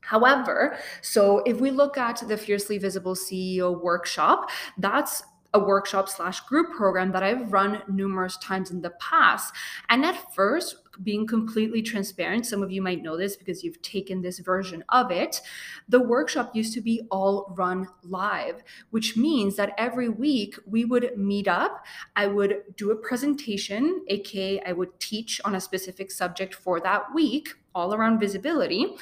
However, 0.00 0.76
so 1.00 1.38
if 1.40 1.60
we 1.60 1.70
look 1.70 1.96
at 1.96 2.22
the 2.28 2.36
Fiercely 2.36 2.78
Visible 2.78 3.14
CEO 3.14 3.82
workshop, 3.82 4.50
that's 4.76 5.22
a 5.54 5.58
workshop 5.58 6.08
slash 6.08 6.40
group 6.40 6.72
program 6.72 7.12
that 7.12 7.22
I've 7.22 7.52
run 7.52 7.80
numerous 7.88 8.36
times 8.38 8.70
in 8.70 8.82
the 8.82 8.90
past. 8.90 9.54
And 9.88 10.04
at 10.04 10.34
first, 10.34 10.76
being 11.02 11.26
completely 11.26 11.82
transparent, 11.82 12.46
some 12.46 12.62
of 12.62 12.70
you 12.70 12.82
might 12.82 13.02
know 13.02 13.16
this 13.16 13.36
because 13.36 13.64
you've 13.64 13.80
taken 13.82 14.20
this 14.20 14.40
version 14.40 14.84
of 14.90 15.10
it. 15.10 15.40
The 15.88 16.00
workshop 16.00 16.54
used 16.54 16.74
to 16.74 16.80
be 16.80 17.06
all 17.10 17.54
run 17.56 17.88
live, 18.02 18.62
which 18.90 19.16
means 19.16 19.56
that 19.56 19.72
every 19.78 20.08
week 20.08 20.56
we 20.66 20.84
would 20.84 21.16
meet 21.16 21.48
up. 21.48 21.84
I 22.16 22.26
would 22.26 22.62
do 22.76 22.90
a 22.90 22.96
presentation, 22.96 24.04
aka 24.08 24.60
I 24.66 24.72
would 24.72 24.98
teach 25.00 25.40
on 25.44 25.54
a 25.54 25.60
specific 25.60 26.10
subject 26.10 26.54
for 26.54 26.80
that 26.80 27.14
week 27.14 27.54
all 27.74 27.94
around 27.94 28.18
visibility 28.18 28.94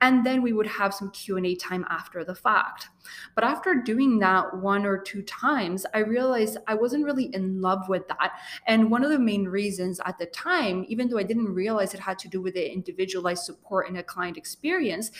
and 0.00 0.24
then 0.24 0.42
we 0.42 0.52
would 0.52 0.66
have 0.66 0.94
some 0.94 1.10
q&a 1.10 1.54
time 1.56 1.84
after 1.90 2.24
the 2.24 2.34
fact 2.34 2.88
but 3.34 3.44
after 3.44 3.74
doing 3.74 4.18
that 4.18 4.56
one 4.58 4.86
or 4.86 4.98
two 4.98 5.22
times 5.22 5.84
i 5.94 5.98
realized 5.98 6.58
i 6.66 6.74
wasn't 6.74 7.04
really 7.04 7.34
in 7.34 7.60
love 7.60 7.88
with 7.88 8.06
that 8.08 8.32
and 8.66 8.90
one 8.90 9.04
of 9.04 9.10
the 9.10 9.18
main 9.18 9.46
reasons 9.46 10.00
at 10.06 10.18
the 10.18 10.26
time 10.26 10.84
even 10.88 11.08
though 11.08 11.18
i 11.18 11.22
didn't 11.22 11.52
realize 11.52 11.92
it 11.92 12.00
had 12.00 12.18
to 12.18 12.28
do 12.28 12.40
with 12.40 12.54
the 12.54 12.72
individualized 12.72 13.44
support 13.44 13.88
in 13.88 13.96
a 13.96 14.02
client 14.02 14.36
experience. 14.36 15.10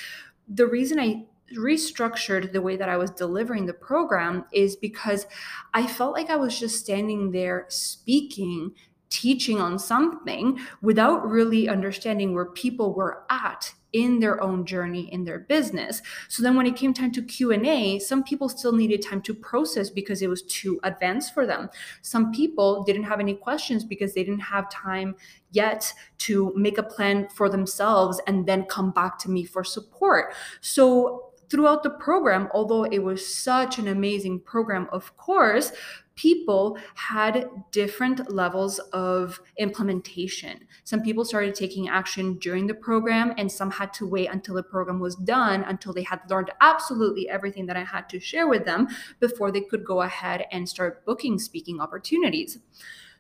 The 0.49 0.67
reason 0.67 0.99
I 0.99 1.27
restructured 1.57 2.53
the 2.53 2.63
way 2.63 2.77
that 2.77 2.89
I 2.89 2.97
was 2.97 3.11
delivering 3.11 3.67
the 3.67 3.73
program 3.73 4.45
is 4.53 4.77
because 4.77 5.27
I 5.75 5.87
felt 5.87 6.15
like 6.15 6.31
I 6.31 6.37
was 6.37 6.59
just 6.59 6.79
standing 6.79 7.33
there 7.33 7.67
speaking 7.69 8.73
teaching 9.11 9.61
on 9.61 9.79
something 9.79 10.59
without 10.83 11.29
really 11.29 11.69
understanding 11.69 12.33
where 12.33 12.47
people 12.47 12.95
were 12.95 13.25
at 13.29 13.73
in 13.93 14.21
their 14.21 14.41
own 14.43 14.65
journey 14.65 15.13
in 15.13 15.25
their 15.25 15.41
business. 15.41 16.01
So 16.29 16.43
then 16.43 16.57
when 16.57 16.67
it 16.67 16.77
came 16.77 16.95
time 16.95 17.11
to 17.13 17.23
q&a 17.23 17.99
some 17.99 18.23
people 18.23 18.49
still 18.49 18.73
needed 18.73 19.03
time 19.03 19.21
to 19.23 19.35
process 19.35 19.91
because 19.91 20.23
it 20.23 20.29
was 20.29 20.43
too 20.43 20.79
advanced 20.85 21.35
for 21.35 21.47
them. 21.47 21.69
Some 22.03 22.33
people 22.33 22.85
didn't 22.85 23.05
have 23.05 23.21
any 23.21 23.35
questions 23.35 23.85
because 23.85 24.15
they 24.15 24.23
didn't 24.23 24.41
have 24.41 24.71
time 24.71 25.17
yet 25.53 25.93
to 26.19 26.53
make 26.57 26.79
a 26.79 26.83
plan 26.83 27.29
for 27.29 27.49
themselves 27.49 28.21
and 28.27 28.47
then 28.47 28.65
come 28.65 28.93
back 28.93 29.19
to 29.19 29.31
me 29.31 29.45
for 29.45 29.65
support. 29.65 30.35
So 30.61 31.31
throughout 31.51 31.83
the 31.83 31.91
program, 31.91 32.49
although 32.55 32.85
it 32.85 33.01
was 33.01 33.27
such 33.27 33.79
an 33.79 33.89
amazing 33.89 34.41
program, 34.41 34.89
of 34.93 35.17
course, 35.17 35.73
people 36.17 36.79
had 36.95 37.49
different 37.71 38.31
levels 38.31 38.79
of 38.93 39.41
implementation. 39.59 40.67
Some 40.85 41.03
people 41.03 41.25
started 41.25 41.55
taking 41.55 41.89
action 41.89 42.39
during 42.39 42.67
the 42.67 42.75
program, 42.75 43.33
and 43.39 43.51
some 43.51 43.71
had 43.71 43.93
to 43.95 44.07
wait 44.07 44.29
until 44.31 44.55
the 44.55 44.63
program 44.63 45.01
was 45.01 45.17
done, 45.17 45.63
until 45.65 45.93
they 45.93 46.03
had 46.03 46.21
learned 46.29 46.51
absolutely 46.61 47.29
everything 47.29 47.67
that 47.67 47.77
I 47.77 47.85
had 47.85 48.09
to 48.11 48.21
share 48.21 48.49
with 48.49 48.65
them 48.65 48.89
before 49.19 49.51
they 49.51 49.63
could 49.63 49.85
go 49.85 50.03
ahead 50.03 50.45
and 50.53 50.69
start 50.69 51.05
booking 51.05 51.39
speaking 51.39 51.81
opportunities. 51.81 52.59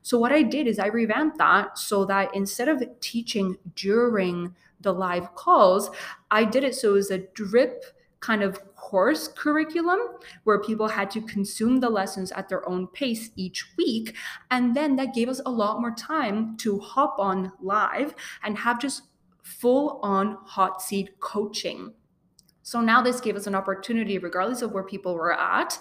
So, 0.02 0.18
what 0.18 0.32
I 0.32 0.42
did 0.42 0.66
is 0.66 0.78
I 0.78 0.86
revamped 0.86 1.38
that 1.38 1.78
so 1.78 2.04
that 2.06 2.34
instead 2.34 2.68
of 2.68 2.82
teaching 3.00 3.58
during 3.74 4.54
the 4.80 4.92
live 4.92 5.34
calls, 5.34 5.90
I 6.30 6.44
did 6.44 6.64
it 6.64 6.74
so 6.74 6.90
it 6.90 6.92
was 6.92 7.10
a 7.10 7.18
drip 7.18 7.84
kind 8.20 8.42
of 8.42 8.74
course 8.76 9.28
curriculum 9.28 9.98
where 10.44 10.60
people 10.60 10.88
had 10.88 11.10
to 11.10 11.22
consume 11.22 11.80
the 11.80 11.88
lessons 11.88 12.32
at 12.32 12.48
their 12.48 12.68
own 12.68 12.86
pace 12.88 13.30
each 13.36 13.64
week. 13.76 14.16
And 14.50 14.74
then 14.74 14.96
that 14.96 15.14
gave 15.14 15.28
us 15.28 15.40
a 15.46 15.50
lot 15.50 15.80
more 15.80 15.94
time 15.94 16.56
to 16.58 16.78
hop 16.78 17.16
on 17.18 17.52
live 17.60 18.14
and 18.42 18.58
have 18.58 18.80
just 18.80 19.02
full 19.42 20.00
on 20.02 20.38
hot 20.44 20.82
seat 20.82 21.18
coaching. 21.20 21.92
So 22.70 22.80
now 22.80 23.02
this 23.02 23.20
gave 23.20 23.34
us 23.34 23.48
an 23.48 23.56
opportunity, 23.56 24.18
regardless 24.18 24.62
of 24.62 24.70
where 24.70 24.84
people 24.84 25.16
were 25.16 25.32
at, 25.32 25.76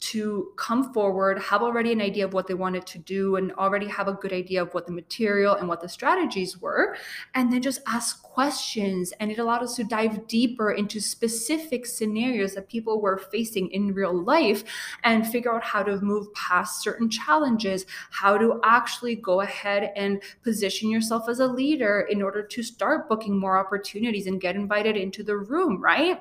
to 0.00 0.50
come 0.56 0.92
forward, 0.92 1.38
have 1.38 1.62
already 1.62 1.92
an 1.92 2.00
idea 2.00 2.24
of 2.24 2.32
what 2.32 2.48
they 2.48 2.54
wanted 2.54 2.84
to 2.84 2.98
do, 2.98 3.36
and 3.36 3.52
already 3.52 3.86
have 3.86 4.08
a 4.08 4.14
good 4.14 4.32
idea 4.32 4.60
of 4.60 4.74
what 4.74 4.84
the 4.86 4.92
material 4.92 5.54
and 5.54 5.68
what 5.68 5.80
the 5.80 5.88
strategies 5.88 6.60
were, 6.60 6.96
and 7.36 7.52
then 7.52 7.62
just 7.62 7.80
ask 7.86 8.20
questions. 8.24 9.12
And 9.20 9.30
it 9.30 9.38
allowed 9.38 9.62
us 9.62 9.76
to 9.76 9.84
dive 9.84 10.26
deeper 10.26 10.72
into 10.72 11.00
specific 11.00 11.86
scenarios 11.86 12.54
that 12.54 12.68
people 12.68 13.00
were 13.00 13.18
facing 13.18 13.70
in 13.70 13.94
real 13.94 14.12
life 14.12 14.64
and 15.04 15.24
figure 15.24 15.54
out 15.54 15.62
how 15.62 15.84
to 15.84 16.00
move 16.00 16.34
past 16.34 16.82
certain 16.82 17.08
challenges, 17.08 17.86
how 18.10 18.36
to 18.36 18.58
actually 18.64 19.14
go 19.14 19.42
ahead 19.42 19.92
and 19.94 20.20
position 20.42 20.90
yourself 20.90 21.28
as 21.28 21.38
a 21.38 21.46
leader 21.46 22.08
in 22.10 22.20
order 22.20 22.42
to 22.42 22.64
start 22.64 23.08
booking 23.08 23.38
more 23.38 23.56
opportunities 23.56 24.26
and 24.26 24.40
get 24.40 24.56
invited 24.56 24.96
into 24.96 25.22
the 25.22 25.36
room, 25.36 25.80
right? 25.80 26.18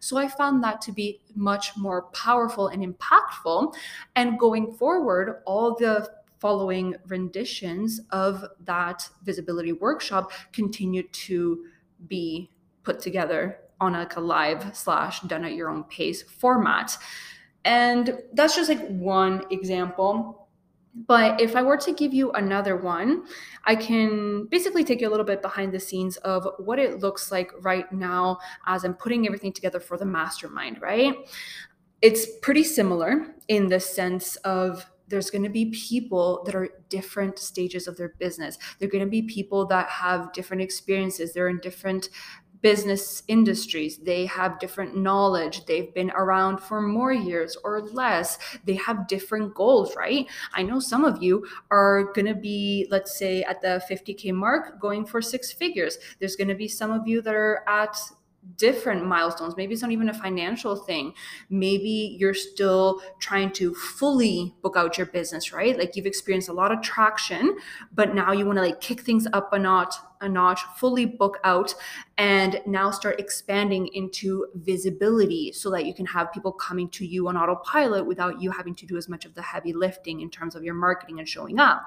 So 0.00 0.16
I 0.16 0.28
found 0.28 0.62
that 0.64 0.80
to 0.82 0.92
be 0.92 1.20
much 1.34 1.76
more 1.76 2.02
powerful 2.12 2.68
and 2.68 2.82
impactful. 2.82 3.74
And 4.16 4.38
going 4.38 4.72
forward, 4.74 5.42
all 5.46 5.74
the 5.74 6.08
following 6.38 6.94
renditions 7.06 8.00
of 8.10 8.44
that 8.64 9.08
visibility 9.22 9.72
workshop 9.72 10.30
continued 10.52 11.10
to 11.12 11.64
be 12.06 12.50
put 12.82 13.00
together 13.00 13.58
on 13.80 13.94
like 13.94 14.16
a 14.16 14.20
live 14.20 14.76
slash 14.76 15.20
done 15.22 15.44
at 15.44 15.54
your 15.54 15.70
own 15.70 15.84
pace 15.84 16.22
format. 16.22 16.96
And 17.64 18.18
that's 18.34 18.56
just 18.56 18.68
like 18.68 18.86
one 18.88 19.44
example. 19.50 20.43
But 20.94 21.40
if 21.40 21.56
I 21.56 21.62
were 21.62 21.76
to 21.78 21.92
give 21.92 22.14
you 22.14 22.30
another 22.32 22.76
one, 22.76 23.24
I 23.64 23.74
can 23.74 24.46
basically 24.46 24.84
take 24.84 25.00
you 25.00 25.08
a 25.08 25.10
little 25.10 25.26
bit 25.26 25.42
behind 25.42 25.72
the 25.72 25.80
scenes 25.80 26.16
of 26.18 26.46
what 26.58 26.78
it 26.78 27.00
looks 27.00 27.32
like 27.32 27.50
right 27.62 27.90
now 27.92 28.38
as 28.66 28.84
I'm 28.84 28.94
putting 28.94 29.26
everything 29.26 29.52
together 29.52 29.80
for 29.80 29.96
the 29.98 30.06
mastermind, 30.06 30.80
right? 30.80 31.14
It's 32.00 32.26
pretty 32.42 32.62
similar 32.62 33.34
in 33.48 33.68
the 33.68 33.80
sense 33.80 34.36
of 34.36 34.86
there's 35.08 35.30
going 35.30 35.44
to 35.44 35.50
be 35.50 35.66
people 35.66 36.42
that 36.44 36.54
are 36.54 36.68
different 36.88 37.38
stages 37.38 37.86
of 37.86 37.96
their 37.96 38.14
business. 38.18 38.58
They're 38.78 38.88
going 38.88 39.04
to 39.04 39.10
be 39.10 39.22
people 39.22 39.66
that 39.66 39.88
have 39.88 40.32
different 40.32 40.62
experiences. 40.62 41.32
They're 41.32 41.48
in 41.48 41.60
different 41.60 42.08
business 42.64 43.22
industries. 43.28 43.98
They 43.98 44.24
have 44.24 44.58
different 44.58 44.96
knowledge. 44.96 45.66
They've 45.66 45.92
been 45.92 46.10
around 46.12 46.60
for 46.60 46.80
more 46.80 47.12
years 47.12 47.58
or 47.62 47.82
less. 47.82 48.38
They 48.64 48.76
have 48.76 49.06
different 49.06 49.54
goals, 49.54 49.94
right? 49.94 50.26
I 50.54 50.62
know 50.62 50.80
some 50.80 51.04
of 51.04 51.22
you 51.22 51.46
are 51.70 52.10
going 52.14 52.24
to 52.24 52.34
be, 52.34 52.86
let's 52.90 53.18
say, 53.18 53.42
at 53.42 53.60
the 53.60 53.84
50K 53.90 54.32
mark 54.32 54.80
going 54.80 55.04
for 55.04 55.20
six 55.20 55.52
figures. 55.52 55.98
There's 56.20 56.36
going 56.36 56.48
to 56.48 56.54
be 56.54 56.66
some 56.66 56.90
of 56.90 57.06
you 57.06 57.20
that 57.20 57.34
are 57.34 57.68
at 57.68 57.98
different 58.56 59.06
milestones. 59.06 59.56
Maybe 59.56 59.72
it's 59.72 59.82
not 59.82 59.90
even 59.90 60.08
a 60.08 60.14
financial 60.14 60.76
thing. 60.76 61.12
Maybe 61.50 62.16
you're 62.18 62.34
still 62.34 63.02
trying 63.18 63.50
to 63.52 63.74
fully 63.74 64.54
book 64.62 64.76
out 64.76 64.98
your 64.98 65.06
business, 65.06 65.52
right? 65.52 65.78
Like 65.78 65.96
you've 65.96 66.06
experienced 66.06 66.48
a 66.48 66.52
lot 66.52 66.72
of 66.72 66.82
traction, 66.82 67.56
but 67.94 68.14
now 68.14 68.32
you 68.32 68.46
want 68.46 68.56
to 68.56 68.62
like 68.62 68.80
kick 68.80 69.00
things 69.00 69.26
up 69.32 69.52
a 69.52 69.58
notch, 69.58 69.94
a 70.24 70.28
notch, 70.28 70.60
fully 70.76 71.06
book 71.06 71.38
out 71.44 71.74
and 72.16 72.60
now 72.66 72.90
start 72.90 73.18
expanding 73.18 73.88
into 73.88 74.46
visibility 74.54 75.52
so 75.52 75.70
that 75.70 75.84
you 75.84 75.92
can 75.92 76.06
have 76.06 76.32
people 76.32 76.52
coming 76.52 76.88
to 76.88 77.04
you 77.04 77.26
on 77.28 77.36
autopilot 77.36 78.06
without 78.06 78.40
you 78.40 78.50
having 78.50 78.74
to 78.74 78.86
do 78.86 78.96
as 78.96 79.08
much 79.08 79.24
of 79.24 79.34
the 79.34 79.42
heavy 79.42 79.72
lifting 79.72 80.20
in 80.20 80.30
terms 80.30 80.54
of 80.54 80.62
your 80.62 80.74
marketing 80.74 81.18
and 81.18 81.28
showing 81.28 81.58
up. 81.58 81.82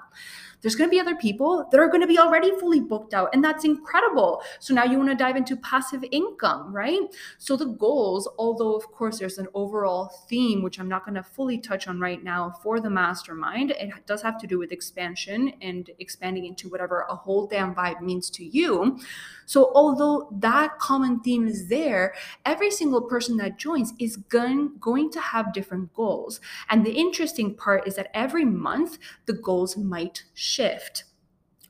There's 0.62 0.76
going 0.76 0.90
to 0.90 0.92
be 0.92 1.00
other 1.00 1.16
people 1.16 1.68
that 1.72 1.80
are 1.80 1.88
going 1.88 2.02
to 2.02 2.08
be 2.08 2.18
already 2.18 2.52
fully 2.60 2.80
booked 2.80 3.14
out, 3.14 3.30
and 3.32 3.44
that's 3.44 3.64
incredible. 3.64 4.42
So 4.60 4.74
now 4.74 4.86
you 4.86 4.98
want 4.98 5.12
to 5.12 5.16
dive 5.16 5.36
into 5.36 5.56
passive 5.56 6.04
income, 6.12 6.76
right? 6.76 7.00
So 7.38 7.56
the 7.56 7.66
goals, 7.66 8.28
although 8.40 8.76
of 8.76 8.92
course 8.92 9.20
there's 9.20 9.38
an 9.38 9.48
overall 9.54 10.08
theme, 10.28 10.64
which 10.64 10.80
I'm 10.80 10.90
not 10.90 11.06
going 11.06 11.16
to 11.16 11.24
fully 11.24 11.60
touch 11.60 11.88
on 11.88 12.00
right 12.00 12.24
now 12.24 12.56
for 12.64 12.80
the 12.80 12.90
mastermind, 12.90 13.72
it 13.72 13.94
does 14.08 14.24
have 14.24 14.40
to 14.40 14.48
do 14.48 14.58
with 14.58 14.72
expansion 14.72 15.54
and 15.62 15.90
expanding 16.00 16.46
into 16.46 16.70
whatever 16.70 17.06
a 17.08 17.16
whole 17.16 17.46
damn 17.46 17.76
vibe 17.76 18.02
means 18.02 18.27
to 18.32 18.46
you. 18.46 19.00
So 19.46 19.72
although 19.74 20.28
that 20.40 20.78
common 20.80 21.22
theme 21.22 21.48
is 21.48 21.70
there, 21.70 22.14
every 22.46 22.70
single 22.70 23.02
person 23.02 23.38
that 23.38 23.58
joins 23.58 23.94
is 23.98 24.18
going, 24.18 24.74
going 24.80 25.10
to 25.12 25.22
have 25.22 25.54
different 25.54 25.94
goals. 25.94 26.42
And 26.70 26.86
the 26.86 26.92
interesting 26.92 27.56
part 27.56 27.88
is 27.88 27.96
that 27.96 28.12
every 28.14 28.46
month 28.46 28.98
the 29.26 29.34
goals 29.34 29.78
might 29.78 30.26
shift 30.34 31.06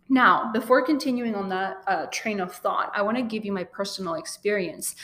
Now, 0.09 0.51
before 0.53 0.85
continuing 0.85 1.35
on 1.35 1.49
that 1.49 1.77
uh, 1.87 2.05
train 2.07 2.39
of 2.39 2.53
thought, 2.53 2.91
I 2.95 3.01
want 3.01 3.17
to 3.17 3.23
give 3.23 3.43
you 3.43 3.51
my 3.51 3.65
personal 3.65 4.13
experience. 4.13 4.95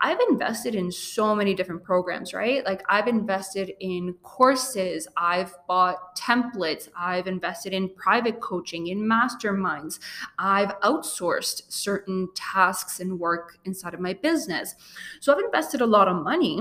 I've 0.00 0.20
invested 0.30 0.74
in 0.76 0.90
so 0.90 1.34
many 1.34 1.54
different 1.54 1.82
programs, 1.82 2.32
right? 2.32 2.64
Like, 2.64 2.82
I've 2.88 3.08
invested 3.08 3.72
in 3.80 4.14
courses, 4.22 5.08
I've 5.16 5.52
bought 5.66 6.16
templates, 6.16 6.88
I've 6.96 7.26
invested 7.26 7.72
in 7.72 7.88
private 7.90 8.40
coaching, 8.40 8.88
in 8.88 9.00
masterminds, 9.00 9.98
I've 10.38 10.78
outsourced 10.80 11.62
certain 11.68 12.28
tasks 12.34 13.00
and 13.00 13.18
work 13.18 13.58
inside 13.64 13.94
of 13.94 14.00
my 14.00 14.12
business. 14.12 14.76
So, 15.20 15.32
I've 15.32 15.44
invested 15.44 15.80
a 15.80 15.86
lot 15.86 16.06
of 16.08 16.22
money. 16.22 16.60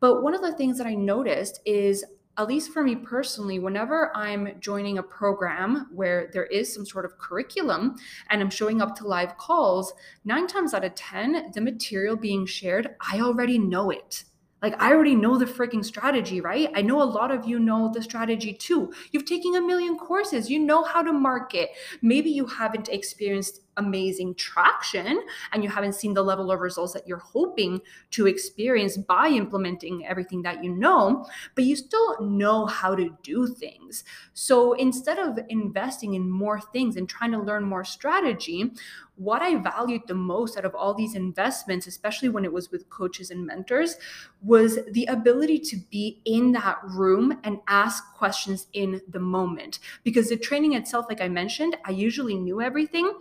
But 0.00 0.22
one 0.22 0.34
of 0.34 0.42
the 0.42 0.52
things 0.52 0.78
that 0.78 0.86
I 0.86 0.94
noticed 0.94 1.60
is 1.64 2.04
at 2.38 2.46
least 2.46 2.72
for 2.72 2.84
me 2.84 2.94
personally, 2.94 3.58
whenever 3.58 4.16
I'm 4.16 4.60
joining 4.60 4.98
a 4.98 5.02
program 5.02 5.88
where 5.92 6.30
there 6.32 6.46
is 6.46 6.72
some 6.72 6.86
sort 6.86 7.04
of 7.04 7.18
curriculum 7.18 7.96
and 8.30 8.40
I'm 8.40 8.48
showing 8.48 8.80
up 8.80 8.94
to 8.96 9.08
live 9.08 9.36
calls, 9.36 9.92
nine 10.24 10.46
times 10.46 10.72
out 10.72 10.84
of 10.84 10.94
10, 10.94 11.50
the 11.52 11.60
material 11.60 12.14
being 12.14 12.46
shared, 12.46 12.94
I 13.00 13.20
already 13.20 13.58
know 13.58 13.90
it. 13.90 14.22
Like, 14.62 14.80
I 14.80 14.92
already 14.92 15.14
know 15.14 15.38
the 15.38 15.46
freaking 15.46 15.84
strategy, 15.84 16.40
right? 16.40 16.70
I 16.74 16.82
know 16.82 17.00
a 17.00 17.04
lot 17.04 17.30
of 17.30 17.46
you 17.46 17.60
know 17.60 17.92
the 17.92 18.02
strategy 18.02 18.52
too. 18.52 18.92
You've 19.12 19.24
taken 19.24 19.54
a 19.54 19.60
million 19.60 19.96
courses, 19.96 20.50
you 20.50 20.58
know 20.58 20.82
how 20.82 21.02
to 21.02 21.12
market. 21.12 21.70
Maybe 22.02 22.30
you 22.30 22.46
haven't 22.46 22.88
experienced 22.88 23.60
amazing 23.78 24.34
traction 24.34 25.22
and 25.52 25.64
you 25.64 25.70
haven't 25.70 25.94
seen 25.94 26.14
the 26.14 26.22
level 26.22 26.52
of 26.52 26.60
results 26.60 26.92
that 26.92 27.08
you're 27.08 27.18
hoping 27.18 27.80
to 28.10 28.26
experience 28.26 28.96
by 28.96 29.28
implementing 29.28 30.06
everything 30.06 30.42
that 30.42 30.62
you 30.62 30.74
know, 30.74 31.26
but 31.54 31.64
you 31.64 31.74
still 31.74 32.20
know 32.20 32.66
how 32.66 32.94
to 32.94 33.16
do 33.22 33.46
things. 33.46 34.04
So 34.34 34.74
instead 34.74 35.18
of 35.18 35.38
investing 35.48 36.14
in 36.14 36.30
more 36.30 36.60
things 36.60 36.96
and 36.96 37.08
trying 37.08 37.32
to 37.32 37.40
learn 37.40 37.64
more 37.64 37.84
strategy, 37.84 38.70
what 39.18 39.42
I 39.42 39.56
valued 39.56 40.02
the 40.06 40.14
most 40.14 40.56
out 40.56 40.64
of 40.64 40.74
all 40.76 40.94
these 40.94 41.16
investments, 41.16 41.88
especially 41.88 42.28
when 42.28 42.44
it 42.44 42.52
was 42.52 42.70
with 42.70 42.88
coaches 42.88 43.30
and 43.30 43.44
mentors, 43.44 43.96
was 44.42 44.78
the 44.92 45.06
ability 45.06 45.58
to 45.58 45.76
be 45.90 46.20
in 46.24 46.52
that 46.52 46.78
room 46.84 47.38
and 47.42 47.58
ask 47.66 48.14
questions 48.14 48.68
in 48.74 49.00
the 49.08 49.18
moment. 49.18 49.80
Because 50.04 50.28
the 50.28 50.36
training 50.36 50.74
itself, 50.74 51.06
like 51.08 51.20
I 51.20 51.28
mentioned, 51.28 51.76
I 51.84 51.90
usually 51.90 52.36
knew 52.36 52.60
everything 52.60 53.12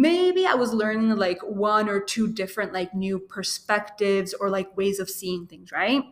maybe 0.00 0.46
I 0.46 0.54
was 0.54 0.72
learning 0.72 1.16
like 1.16 1.40
one 1.42 1.88
or 1.88 2.00
two 2.00 2.28
different 2.32 2.72
like 2.72 2.94
new 2.94 3.18
perspectives 3.18 4.34
or 4.34 4.50
like 4.50 4.76
ways 4.76 4.98
of 5.00 5.10
seeing 5.10 5.46
things, 5.46 5.72
right? 5.72 6.02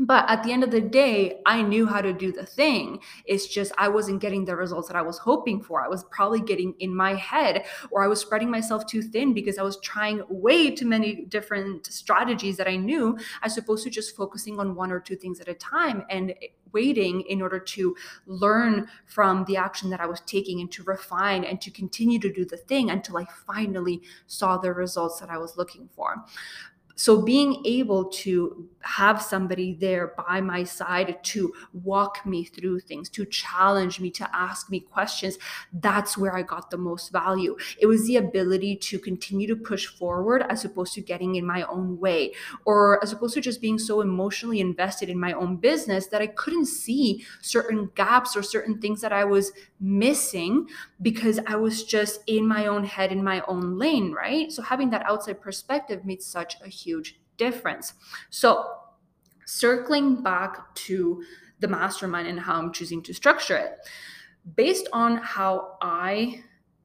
But 0.00 0.24
at 0.30 0.42
the 0.42 0.52
end 0.52 0.64
of 0.64 0.70
the 0.70 0.80
day, 0.80 1.40
I 1.44 1.60
knew 1.60 1.86
how 1.86 2.00
to 2.00 2.14
do 2.14 2.32
the 2.32 2.46
thing. 2.46 3.00
It's 3.26 3.46
just 3.46 3.70
I 3.76 3.88
wasn't 3.88 4.22
getting 4.22 4.46
the 4.46 4.56
results 4.56 4.88
that 4.88 4.96
I 4.96 5.02
was 5.02 5.18
hoping 5.18 5.60
for. 5.60 5.84
I 5.84 5.88
was 5.88 6.04
probably 6.04 6.40
getting 6.40 6.74
in 6.78 6.94
my 6.94 7.14
head, 7.14 7.66
or 7.90 8.02
I 8.02 8.06
was 8.06 8.18
spreading 8.18 8.50
myself 8.50 8.86
too 8.86 9.02
thin 9.02 9.34
because 9.34 9.58
I 9.58 9.62
was 9.62 9.78
trying 9.80 10.22
way 10.30 10.70
too 10.70 10.86
many 10.86 11.26
different 11.26 11.86
strategies 11.86 12.56
that 12.56 12.66
I 12.66 12.76
knew, 12.76 13.18
as 13.42 13.58
opposed 13.58 13.84
to 13.84 13.90
just 13.90 14.16
focusing 14.16 14.58
on 14.58 14.74
one 14.74 14.90
or 14.90 15.00
two 15.00 15.16
things 15.16 15.38
at 15.38 15.48
a 15.48 15.54
time 15.54 16.04
and 16.08 16.34
waiting 16.72 17.22
in 17.22 17.42
order 17.42 17.58
to 17.58 17.96
learn 18.26 18.88
from 19.06 19.44
the 19.46 19.56
action 19.56 19.90
that 19.90 20.00
I 20.00 20.06
was 20.06 20.20
taking 20.20 20.60
and 20.60 20.70
to 20.72 20.82
refine 20.84 21.44
and 21.44 21.60
to 21.62 21.70
continue 21.70 22.18
to 22.20 22.32
do 22.32 22.44
the 22.44 22.56
thing 22.56 22.90
until 22.90 23.16
I 23.16 23.26
finally 23.46 24.02
saw 24.26 24.56
the 24.56 24.72
results 24.72 25.20
that 25.20 25.30
I 25.30 25.38
was 25.38 25.56
looking 25.56 25.88
for. 25.94 26.24
So 27.00 27.22
being 27.22 27.62
able 27.64 28.04
to 28.24 28.68
have 28.82 29.22
somebody 29.22 29.72
there 29.72 30.12
by 30.28 30.42
my 30.42 30.64
side 30.64 31.18
to 31.22 31.50
walk 31.72 32.26
me 32.26 32.44
through 32.44 32.80
things, 32.80 33.08
to 33.10 33.24
challenge 33.24 34.00
me, 34.00 34.10
to 34.10 34.36
ask 34.36 34.68
me 34.68 34.80
questions, 34.80 35.38
that's 35.72 36.18
where 36.18 36.36
I 36.36 36.42
got 36.42 36.70
the 36.70 36.76
most 36.76 37.10
value. 37.10 37.56
It 37.78 37.86
was 37.86 38.06
the 38.06 38.16
ability 38.16 38.76
to 38.76 38.98
continue 38.98 39.48
to 39.48 39.56
push 39.56 39.86
forward 39.86 40.44
as 40.50 40.66
opposed 40.66 40.92
to 40.92 41.00
getting 41.00 41.36
in 41.36 41.46
my 41.46 41.62
own 41.62 41.98
way, 41.98 42.34
or 42.66 43.02
as 43.02 43.12
opposed 43.12 43.32
to 43.32 43.40
just 43.40 43.62
being 43.62 43.78
so 43.78 44.02
emotionally 44.02 44.60
invested 44.60 45.08
in 45.08 45.18
my 45.18 45.32
own 45.32 45.56
business 45.56 46.08
that 46.08 46.20
I 46.20 46.26
couldn't 46.26 46.66
see 46.66 47.24
certain 47.40 47.90
gaps 47.94 48.36
or 48.36 48.42
certain 48.42 48.78
things 48.78 49.00
that 49.00 49.12
I 49.12 49.24
was 49.24 49.52
missing 49.80 50.68
because 51.00 51.40
I 51.46 51.56
was 51.56 51.84
just 51.84 52.20
in 52.26 52.46
my 52.46 52.66
own 52.66 52.84
head, 52.84 53.10
in 53.10 53.24
my 53.24 53.42
own 53.48 53.78
lane, 53.78 54.12
right? 54.12 54.52
So 54.52 54.60
having 54.60 54.90
that 54.90 55.06
outside 55.06 55.40
perspective 55.40 56.04
made 56.04 56.22
such 56.22 56.56
a 56.62 56.68
huge 56.90 57.20
difference. 57.36 57.94
So 58.30 58.64
circling 59.46 60.22
back 60.22 60.74
to 60.86 61.22
the 61.60 61.68
mastermind 61.68 62.26
and 62.28 62.40
how 62.40 62.54
I'm 62.58 62.72
choosing 62.72 63.02
to 63.02 63.12
structure 63.14 63.56
it, 63.56 63.72
based 64.56 64.88
on 64.92 65.18
how 65.18 65.76
I 65.82 66.42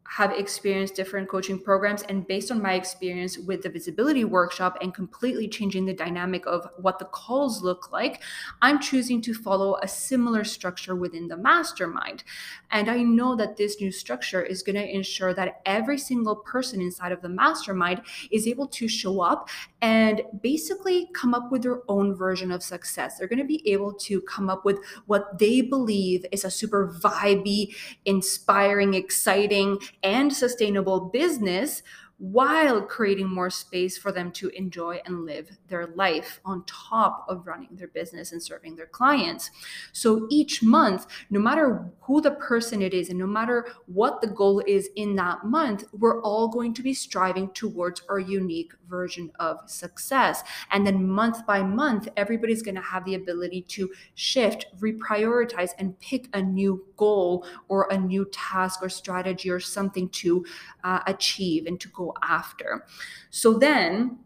have 0.08 0.32
experienced 0.32 0.96
different 0.96 1.28
coaching 1.28 1.60
programs 1.60 2.04
and 2.04 2.28
based 2.28 2.52
on 2.52 2.62
my 2.62 2.74
experience 2.74 3.38
with 3.38 3.64
the 3.64 3.70
visibility 3.70 4.24
workshop 4.24 4.78
and 4.82 4.94
completely 4.94 5.48
changing 5.48 5.86
the 5.86 5.94
dynamic 5.94 6.46
of 6.46 6.68
what 6.78 7.00
the 7.00 7.06
calls 7.06 7.62
look 7.64 7.92
like 7.92 8.22
i'm 8.62 8.80
choosing 8.80 9.22
to 9.22 9.34
follow 9.34 9.78
a 9.82 9.88
similar 9.88 10.44
structure 10.44 10.96
within 10.96 11.28
the 11.28 11.38
mastermind. 11.38 12.24
And 12.72 12.90
i 12.90 13.02
know 13.02 13.36
that 13.36 13.58
this 13.58 13.82
new 13.82 13.92
structure 13.92 14.42
is 14.42 14.62
going 14.64 14.76
to 14.76 14.96
ensure 14.96 15.34
that 15.34 15.62
every 15.66 15.98
single 15.98 16.36
person 16.36 16.82
inside 16.82 17.12
of 17.12 17.22
the 17.22 17.30
mastermind 17.30 18.02
is 18.32 18.48
able 18.48 18.68
to 18.68 18.88
show 18.88 19.22
up 19.22 19.50
and 19.82 20.22
basically 20.42 21.10
come 21.14 21.34
up 21.34 21.52
with 21.52 21.62
their 21.62 21.82
own 21.88 22.16
version 22.16 22.52
of 22.52 22.64
success. 22.64 23.18
They're 23.18 23.28
going 23.28 23.40
to 23.40 23.46
be 23.46 23.62
able 23.72 23.94
to 23.94 24.22
come 24.22 24.50
up 24.50 24.66
with 24.66 24.80
what 25.06 25.38
they 25.38 25.62
believe 25.62 26.26
is 26.32 26.44
a 26.44 26.50
super 26.50 26.92
vibey 27.00 27.76
inspiring 28.06 28.94
exciting 28.96 29.78
and 30.06 30.32
sustainable 30.32 31.02
business 31.02 31.82
while 32.18 32.82
creating 32.82 33.30
more 33.30 33.50
space 33.50 33.98
for 33.98 34.12
them 34.12 34.32
to 34.32 34.48
enjoy 34.50 35.02
and 35.06 35.26
live 35.26 35.50
their 35.68 35.88
life 35.88 36.40
on 36.46 36.64
top 36.66 37.26
of 37.28 37.46
running 37.46 37.68
their 37.74 37.90
business 37.90 38.32
and 38.32 38.42
serving 38.42 38.76
their 38.76 38.86
clients. 38.86 39.52
So 39.92 40.26
each 40.30 40.64
month, 40.64 41.08
no 41.30 41.42
matter 41.42 41.92
who 42.02 42.22
the 42.22 42.32
person 42.32 42.82
it 42.82 42.94
is 42.94 43.10
and 43.10 43.20
no 43.20 43.28
matter 43.28 43.68
what 43.88 44.22
the 44.22 44.28
goal 44.28 44.64
is 44.66 44.90
in 44.96 45.16
that 45.16 45.44
month, 45.44 45.86
we're 45.92 46.22
all 46.22 46.48
going 46.48 46.74
to 46.76 46.82
be 46.82 46.94
striving 46.94 47.50
towards 47.50 48.02
our 48.08 48.20
unique 48.20 48.72
version 48.90 49.32
of 49.40 49.60
success. 49.68 50.44
And 50.72 50.86
then 50.86 51.08
month 51.08 51.46
by 51.46 51.64
month, 51.64 52.08
everybody's 52.18 52.62
going 52.62 52.76
to 52.76 52.82
have 52.82 53.06
the 53.06 53.16
ability 53.16 53.62
to 53.70 53.92
shift, 54.16 54.66
reprioritize, 54.80 55.72
and 55.78 56.00
pick 56.00 56.28
a 56.34 56.42
new 56.42 56.86
goal 56.98 57.46
or 57.68 57.88
a 57.92 57.98
new 57.98 58.26
task 58.32 58.82
or 58.82 58.90
strategy 58.90 59.50
or 59.50 59.60
something 59.60 60.10
to 60.10 60.46
uh, 60.84 61.00
achieve 61.08 61.66
and 61.66 61.80
to 61.80 61.90
go 61.90 62.14
after. 62.24 62.86
So 63.30 63.54
then, 63.54 64.20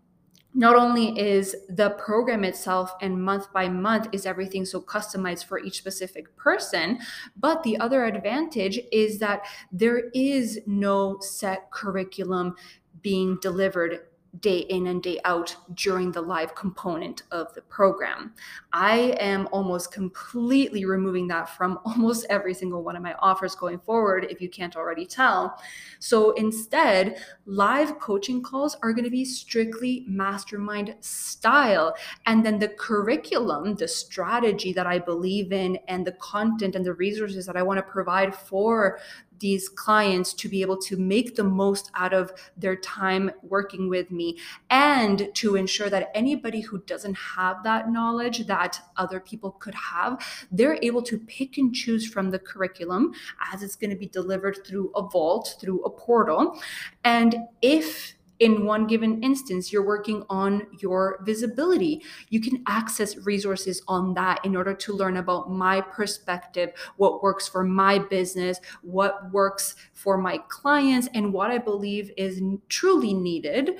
not 0.54 0.76
only 0.76 1.18
is 1.20 1.56
the 1.70 1.92
program 1.92 2.44
itself 2.44 2.94
and 3.02 3.24
month 3.24 3.52
by 3.54 3.70
month 3.70 4.08
is 4.12 4.26
everything 4.26 4.66
so 4.66 4.82
customized 4.82 5.46
for 5.46 5.60
each 5.60 5.78
specific 5.78 6.36
person 6.36 6.98
but 7.38 7.62
the 7.64 7.78
other 7.78 8.06
advantage 8.06 8.80
is 8.92 9.20
that 9.20 9.46
there 9.72 10.10
is 10.14 10.60
no 10.66 11.18
set 11.22 11.70
curriculum 11.72 12.56
being 13.02 13.38
delivered 13.42 14.02
day 14.40 14.60
in 14.60 14.88
and 14.88 15.02
day 15.02 15.20
out 15.26 15.56
during 15.74 16.12
the 16.12 16.22
live 16.22 16.56
component 16.56 17.24
of 17.32 17.54
the 17.56 17.62
program. 17.62 18.34
I 18.72 19.16
am 19.20 19.48
almost 19.52 19.92
completely 19.92 20.86
removing 20.86 21.28
that 21.28 21.50
from 21.50 21.80
almost 21.86 22.26
every 22.30 22.54
single 22.54 22.84
one 22.84 22.96
of 22.96 23.02
my 23.02 23.16
offers 23.20 23.56
going 23.56 23.80
forward, 23.80 24.28
if 24.30 24.40
you 24.40 24.50
can't 24.50 24.76
already 24.76 25.06
tell. 25.06 25.60
So 26.00 26.32
instead, 26.32 27.18
live 27.46 28.00
coaching 28.00 28.42
calls 28.42 28.76
are 28.84 28.94
going 28.94 29.04
to 29.04 29.10
be 29.10 29.26
strictly 29.26 30.06
mastermind 30.08 30.96
style. 31.00 31.96
And 32.26 32.46
then 32.46 32.60
the 32.60 32.70
curriculum, 32.70 33.76
the 33.76 33.88
strategy 33.88 34.74
that 34.74 34.88
I 34.88 35.00
believe 35.00 35.52
in, 35.52 35.78
and 35.88 36.06
the 36.06 36.14
content 36.14 36.76
and 36.76 36.86
the 36.86 36.94
resources 36.94 37.46
that 37.46 37.58
I 37.58 37.64
want 37.64 37.78
to 37.78 37.84
provide 37.84 38.36
for 38.36 39.00
these 39.40 39.70
clients 39.70 40.34
to 40.34 40.50
be 40.50 40.62
able 40.62 40.78
to 40.78 40.98
make 40.98 41.36
the 41.36 41.44
most 41.44 41.92
out 41.96 42.14
of 42.14 42.32
their 42.58 42.76
time 42.76 43.32
working 43.42 43.90
with 43.90 44.12
me 44.12 44.38
and 44.70 45.30
to 45.36 45.56
ensure 45.56 45.90
that 45.90 46.12
anybody 46.14 46.62
who 46.62 46.80
doesn't 46.80 47.16
have 47.16 47.64
that 47.64 47.90
knowledge 47.90 48.46
that 48.48 48.82
other 48.98 49.20
people 49.20 49.52
could 49.52 49.76
have, 49.76 50.22
they're 50.52 50.80
able 50.82 51.02
to 51.02 51.18
pick 51.18 51.58
and 51.58 51.74
choose 51.74 52.08
from 52.08 52.30
the 52.30 52.40
curriculum 52.40 53.14
as 53.54 53.64
it's 53.64 53.76
going 53.76 53.90
to 53.90 53.96
be 53.96 54.08
delivered 54.08 54.60
through 54.66 54.92
a 54.96 55.02
vault, 55.02 55.56
through 55.60 55.84
a 55.84 55.90
portal. 55.90 56.60
And 57.04 57.36
if 57.62 58.16
in 58.40 58.66
one 58.66 58.88
given 58.88 59.22
instance, 59.24 59.72
you're 59.72 59.86
working 59.86 60.24
on 60.30 60.68
your 60.80 61.20
visibility. 61.24 62.02
You 62.30 62.42
can 62.42 62.64
access 62.68 63.18
resources 63.18 63.82
on 63.88 64.14
that 64.16 64.44
in 64.46 64.56
order 64.56 64.74
to 64.74 64.94
learn 64.94 65.18
about 65.18 65.52
my 65.52 65.82
perspective, 65.82 66.72
what 66.98 67.22
works 67.22 67.48
for 67.48 67.64
my 67.64 68.00
business, 68.00 68.60
what 68.82 69.32
works 69.32 69.76
for 69.94 70.18
my 70.18 70.38
clients, 70.50 71.08
and 71.14 71.34
what 71.34 71.52
I 71.52 71.58
believe 71.58 72.12
is 72.18 72.42
truly 72.70 73.14
needed 73.14 73.72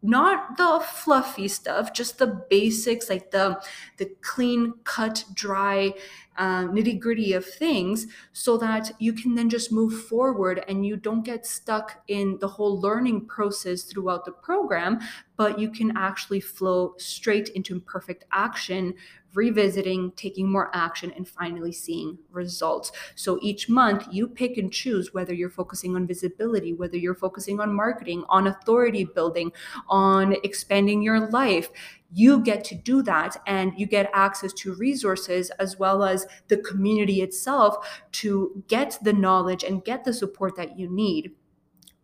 not 0.00 0.56
the 0.56 0.80
fluffy 0.84 1.48
stuff 1.48 1.92
just 1.92 2.18
the 2.18 2.26
basics 2.48 3.10
like 3.10 3.30
the 3.32 3.60
the 3.96 4.06
clean 4.20 4.72
cut 4.84 5.24
dry 5.34 5.92
uh, 6.36 6.62
nitty 6.66 7.00
gritty 7.00 7.32
of 7.32 7.44
things 7.44 8.06
so 8.32 8.56
that 8.56 8.92
you 9.00 9.12
can 9.12 9.34
then 9.34 9.50
just 9.50 9.72
move 9.72 10.04
forward 10.04 10.64
and 10.68 10.86
you 10.86 10.96
don't 10.96 11.24
get 11.24 11.44
stuck 11.44 12.00
in 12.06 12.38
the 12.38 12.46
whole 12.46 12.80
learning 12.80 13.26
process 13.26 13.82
throughout 13.82 14.24
the 14.24 14.30
program 14.30 15.00
but 15.36 15.58
you 15.58 15.68
can 15.68 15.96
actually 15.96 16.40
flow 16.40 16.94
straight 16.96 17.48
into 17.50 17.80
perfect 17.80 18.24
action 18.30 18.94
revisiting, 19.38 20.10
taking 20.16 20.50
more 20.50 20.68
action, 20.74 21.12
and 21.16 21.28
finally 21.28 21.70
seeing 21.70 22.18
results. 22.32 22.90
So 23.14 23.38
each 23.40 23.68
month, 23.68 24.08
you 24.10 24.26
pick 24.26 24.56
and 24.56 24.72
choose 24.72 25.14
whether 25.14 25.32
you're 25.32 25.48
focusing 25.48 25.94
on 25.94 26.08
visibility, 26.08 26.72
whether 26.72 26.96
you're 26.96 27.14
focusing 27.14 27.60
on 27.60 27.72
marketing, 27.72 28.24
on 28.28 28.48
authority 28.48 29.04
building, 29.04 29.52
on 29.88 30.34
expanding 30.42 31.02
your 31.02 31.30
life. 31.30 31.70
You 32.10 32.40
get 32.42 32.64
to 32.64 32.74
do 32.74 33.02
that, 33.02 33.36
and 33.46 33.72
you 33.76 33.86
get 33.86 34.10
access 34.12 34.52
to 34.54 34.74
resources 34.74 35.50
as 35.60 35.78
well 35.78 36.02
as 36.02 36.26
the 36.48 36.56
community 36.56 37.22
itself 37.22 38.02
to 38.12 38.64
get 38.66 38.98
the 39.02 39.12
knowledge 39.12 39.62
and 39.62 39.84
get 39.84 40.04
the 40.04 40.12
support 40.12 40.56
that 40.56 40.78
you 40.78 40.90
need. 40.90 41.32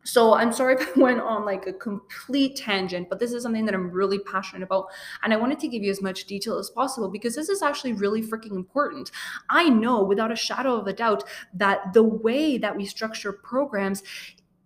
So 0.04 0.34
I'm 0.34 0.52
sorry 0.52 0.74
if 0.80 0.96
I 0.96 1.00
went 1.00 1.20
on 1.20 1.44
like 1.44 1.66
a 1.66 1.72
complete 1.72 2.56
tangent, 2.56 3.08
but 3.08 3.18
this 3.18 3.32
is 3.32 3.42
something 3.42 3.64
that 3.64 3.74
I'm 3.74 3.90
really 3.90 4.18
passionate 4.18 4.62
about. 4.62 4.86
And 5.22 5.32
I 5.32 5.36
wanted 5.36 5.58
to 5.60 5.68
give 5.68 5.82
you 5.82 5.90
as 5.90 6.02
much 6.02 6.26
detail 6.26 6.58
as 6.58 6.70
possible 6.70 7.08
because 7.10 7.34
this 7.34 7.48
is 7.48 7.62
actually 7.62 7.94
really 7.94 8.22
freaking 8.22 8.52
important. 8.52 9.10
I 9.50 9.68
know 9.68 10.02
without 10.04 10.32
a 10.32 10.36
shadow 10.36 10.76
of 10.76 10.86
a 10.86 10.92
doubt 10.92 11.24
that 11.54 11.92
the 11.92 12.02
way 12.02 12.58
that 12.58 12.76
we 12.76 12.84
structure 12.84 13.32
programs 13.32 14.02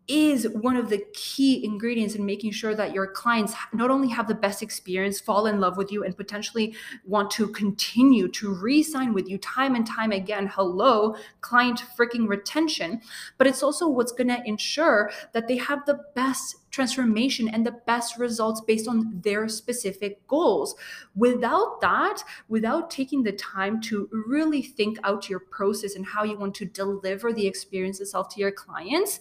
is 0.09 0.49
one 0.49 0.77
of 0.77 0.89
the 0.89 1.05
key 1.13 1.65
ingredients 1.65 2.15
in 2.15 2.25
making 2.25 2.51
sure 2.51 2.75
that 2.75 2.95
your 2.95 3.07
clients 3.07 3.55
not 3.73 3.91
only 3.91 4.09
have 4.09 4.27
the 4.27 4.35
best 4.35 4.63
experience, 4.63 5.21
fall 5.21 5.47
in 5.47 5.61
love 5.61 5.77
with 5.77 5.93
you, 5.93 6.03
and 6.03 6.17
potentially 6.17 6.75
want 7.05 7.31
to 7.31 7.49
continue 7.49 8.27
to 8.29 8.55
re 8.55 8.83
sign 8.83 9.13
with 9.13 9.29
you 9.29 9.39
time 9.39 9.75
and 9.75 9.87
time 9.87 10.11
again. 10.13 10.47
Hello, 10.47 11.15
client 11.43 11.85
freaking 11.97 12.27
retention. 12.27 13.01
But 13.37 13.47
it's 13.47 13.63
also 13.63 13.89
what's 13.89 14.13
going 14.13 14.29
to 14.29 14.43
ensure 14.47 15.11
that 15.33 15.47
they 15.47 15.59
have 15.59 15.85
the 15.85 16.01
best 16.15 16.57
transformation 16.71 17.49
and 17.49 17.65
the 17.65 17.81
best 17.87 18.19
results 18.19 18.61
based 18.61 18.89
on 18.89 19.21
their 19.23 19.49
specific 19.49 20.27
goals. 20.27 20.75
Without 21.15 21.81
that, 21.81 22.23
without 22.49 22.91
taking 22.91 23.23
the 23.23 23.33
time 23.33 23.81
to 23.83 24.09
really 24.13 24.63
think 24.63 24.99
out 25.05 25.29
your 25.29 25.41
process 25.41 25.95
and 25.95 26.07
how 26.07 26.25
you 26.25 26.39
want 26.39 26.55
to 26.55 26.65
deliver 26.65 27.33
the 27.33 27.47
experience 27.47 28.01
itself 28.01 28.29
to 28.29 28.41
your 28.41 28.53
clients, 28.53 29.21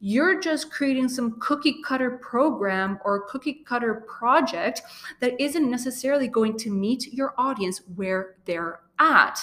you're 0.00 0.40
just 0.40 0.70
creating 0.70 1.08
some 1.08 1.38
cookie 1.40 1.82
cutter 1.84 2.18
program 2.22 2.98
or 3.04 3.26
cookie 3.28 3.62
cutter 3.66 4.06
project 4.08 4.82
that 5.20 5.38
isn't 5.40 5.70
necessarily 5.70 6.26
going 6.26 6.56
to 6.56 6.70
meet 6.70 7.12
your 7.12 7.34
audience 7.36 7.82
where 7.96 8.36
they're 8.46 8.80
at. 8.98 9.38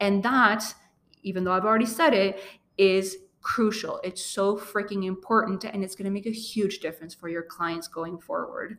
And 0.00 0.22
that, 0.24 0.74
even 1.22 1.44
though 1.44 1.52
I've 1.52 1.64
already 1.64 1.86
said 1.86 2.12
it, 2.12 2.42
is 2.76 3.18
crucial. 3.42 4.00
It's 4.04 4.22
so 4.22 4.56
freaking 4.56 5.06
important 5.06 5.64
and 5.64 5.82
it's 5.82 5.94
going 5.94 6.04
to 6.04 6.10
make 6.10 6.26
a 6.26 6.30
huge 6.30 6.80
difference 6.80 7.14
for 7.14 7.28
your 7.28 7.42
clients 7.42 7.88
going 7.88 8.18
forward. 8.18 8.78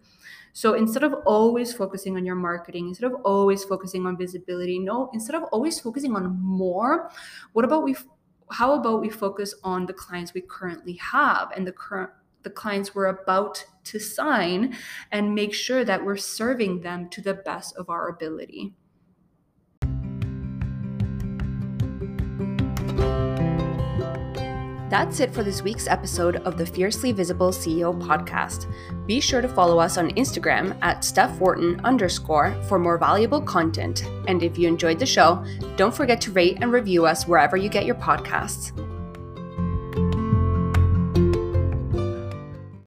So 0.54 0.74
instead 0.74 1.04
of 1.04 1.14
always 1.26 1.74
focusing 1.74 2.16
on 2.18 2.26
your 2.26 2.36
marketing, 2.36 2.90
instead 2.90 3.12
of 3.12 3.22
always 3.24 3.64
focusing 3.64 4.06
on 4.06 4.18
visibility, 4.18 4.78
no, 4.80 5.10
instead 5.14 5.36
of 5.36 5.44
always 5.46 5.80
focusing 5.80 6.16
on 6.16 6.40
more, 6.42 7.10
what 7.54 7.66
about 7.66 7.84
we 7.84 7.96
how 8.52 8.74
about 8.74 9.02
we 9.02 9.10
focus 9.10 9.54
on 9.64 9.86
the 9.86 9.94
clients 9.94 10.34
we 10.34 10.42
currently 10.42 10.94
have 10.94 11.52
and 11.56 11.66
the 11.66 11.72
current 11.72 12.12
the 12.44 12.50
clients 12.50 12.96
we're 12.96 13.06
about 13.06 13.64
to 13.84 14.00
sign 14.00 14.76
and 15.12 15.36
make 15.36 15.54
sure 15.54 15.86
that 15.86 16.04
we're 16.04 16.18
serving 16.18 16.82
them 16.82 17.08
to 17.10 17.22
the 17.22 17.36
best 17.36 17.76
of 17.76 17.90
our 17.90 18.10
ability. 18.10 18.74
That's 24.92 25.22
it 25.22 25.34
for 25.34 25.42
this 25.42 25.62
week's 25.62 25.88
episode 25.88 26.36
of 26.44 26.58
the 26.58 26.66
Fiercely 26.66 27.14
Visible 27.14 27.52
CEO 27.52 27.98
podcast. 27.98 28.68
Be 29.08 29.22
sure 29.22 29.40
to 29.40 29.48
follow 29.48 29.80
us 29.80 29.98
on 29.98 30.12
Instagram 30.16 30.78
at 30.82 31.06
Steph 31.06 31.40
Wharton 31.40 31.80
underscore 31.86 32.54
for 32.68 32.78
more 32.78 32.98
valuable 32.98 33.40
content. 33.40 34.04
And 34.28 34.44
if 34.44 34.58
you 34.58 34.68
enjoyed 34.68 35.00
the 35.00 35.06
show, 35.06 35.46
don't 35.78 35.96
forget 35.96 36.20
to 36.22 36.34
rate 36.34 36.58
and 36.60 36.74
review 36.74 37.06
us 37.06 37.26
wherever 37.26 37.56
you 37.56 37.70
get 37.70 37.86
your 37.86 37.96
podcasts. 37.96 38.74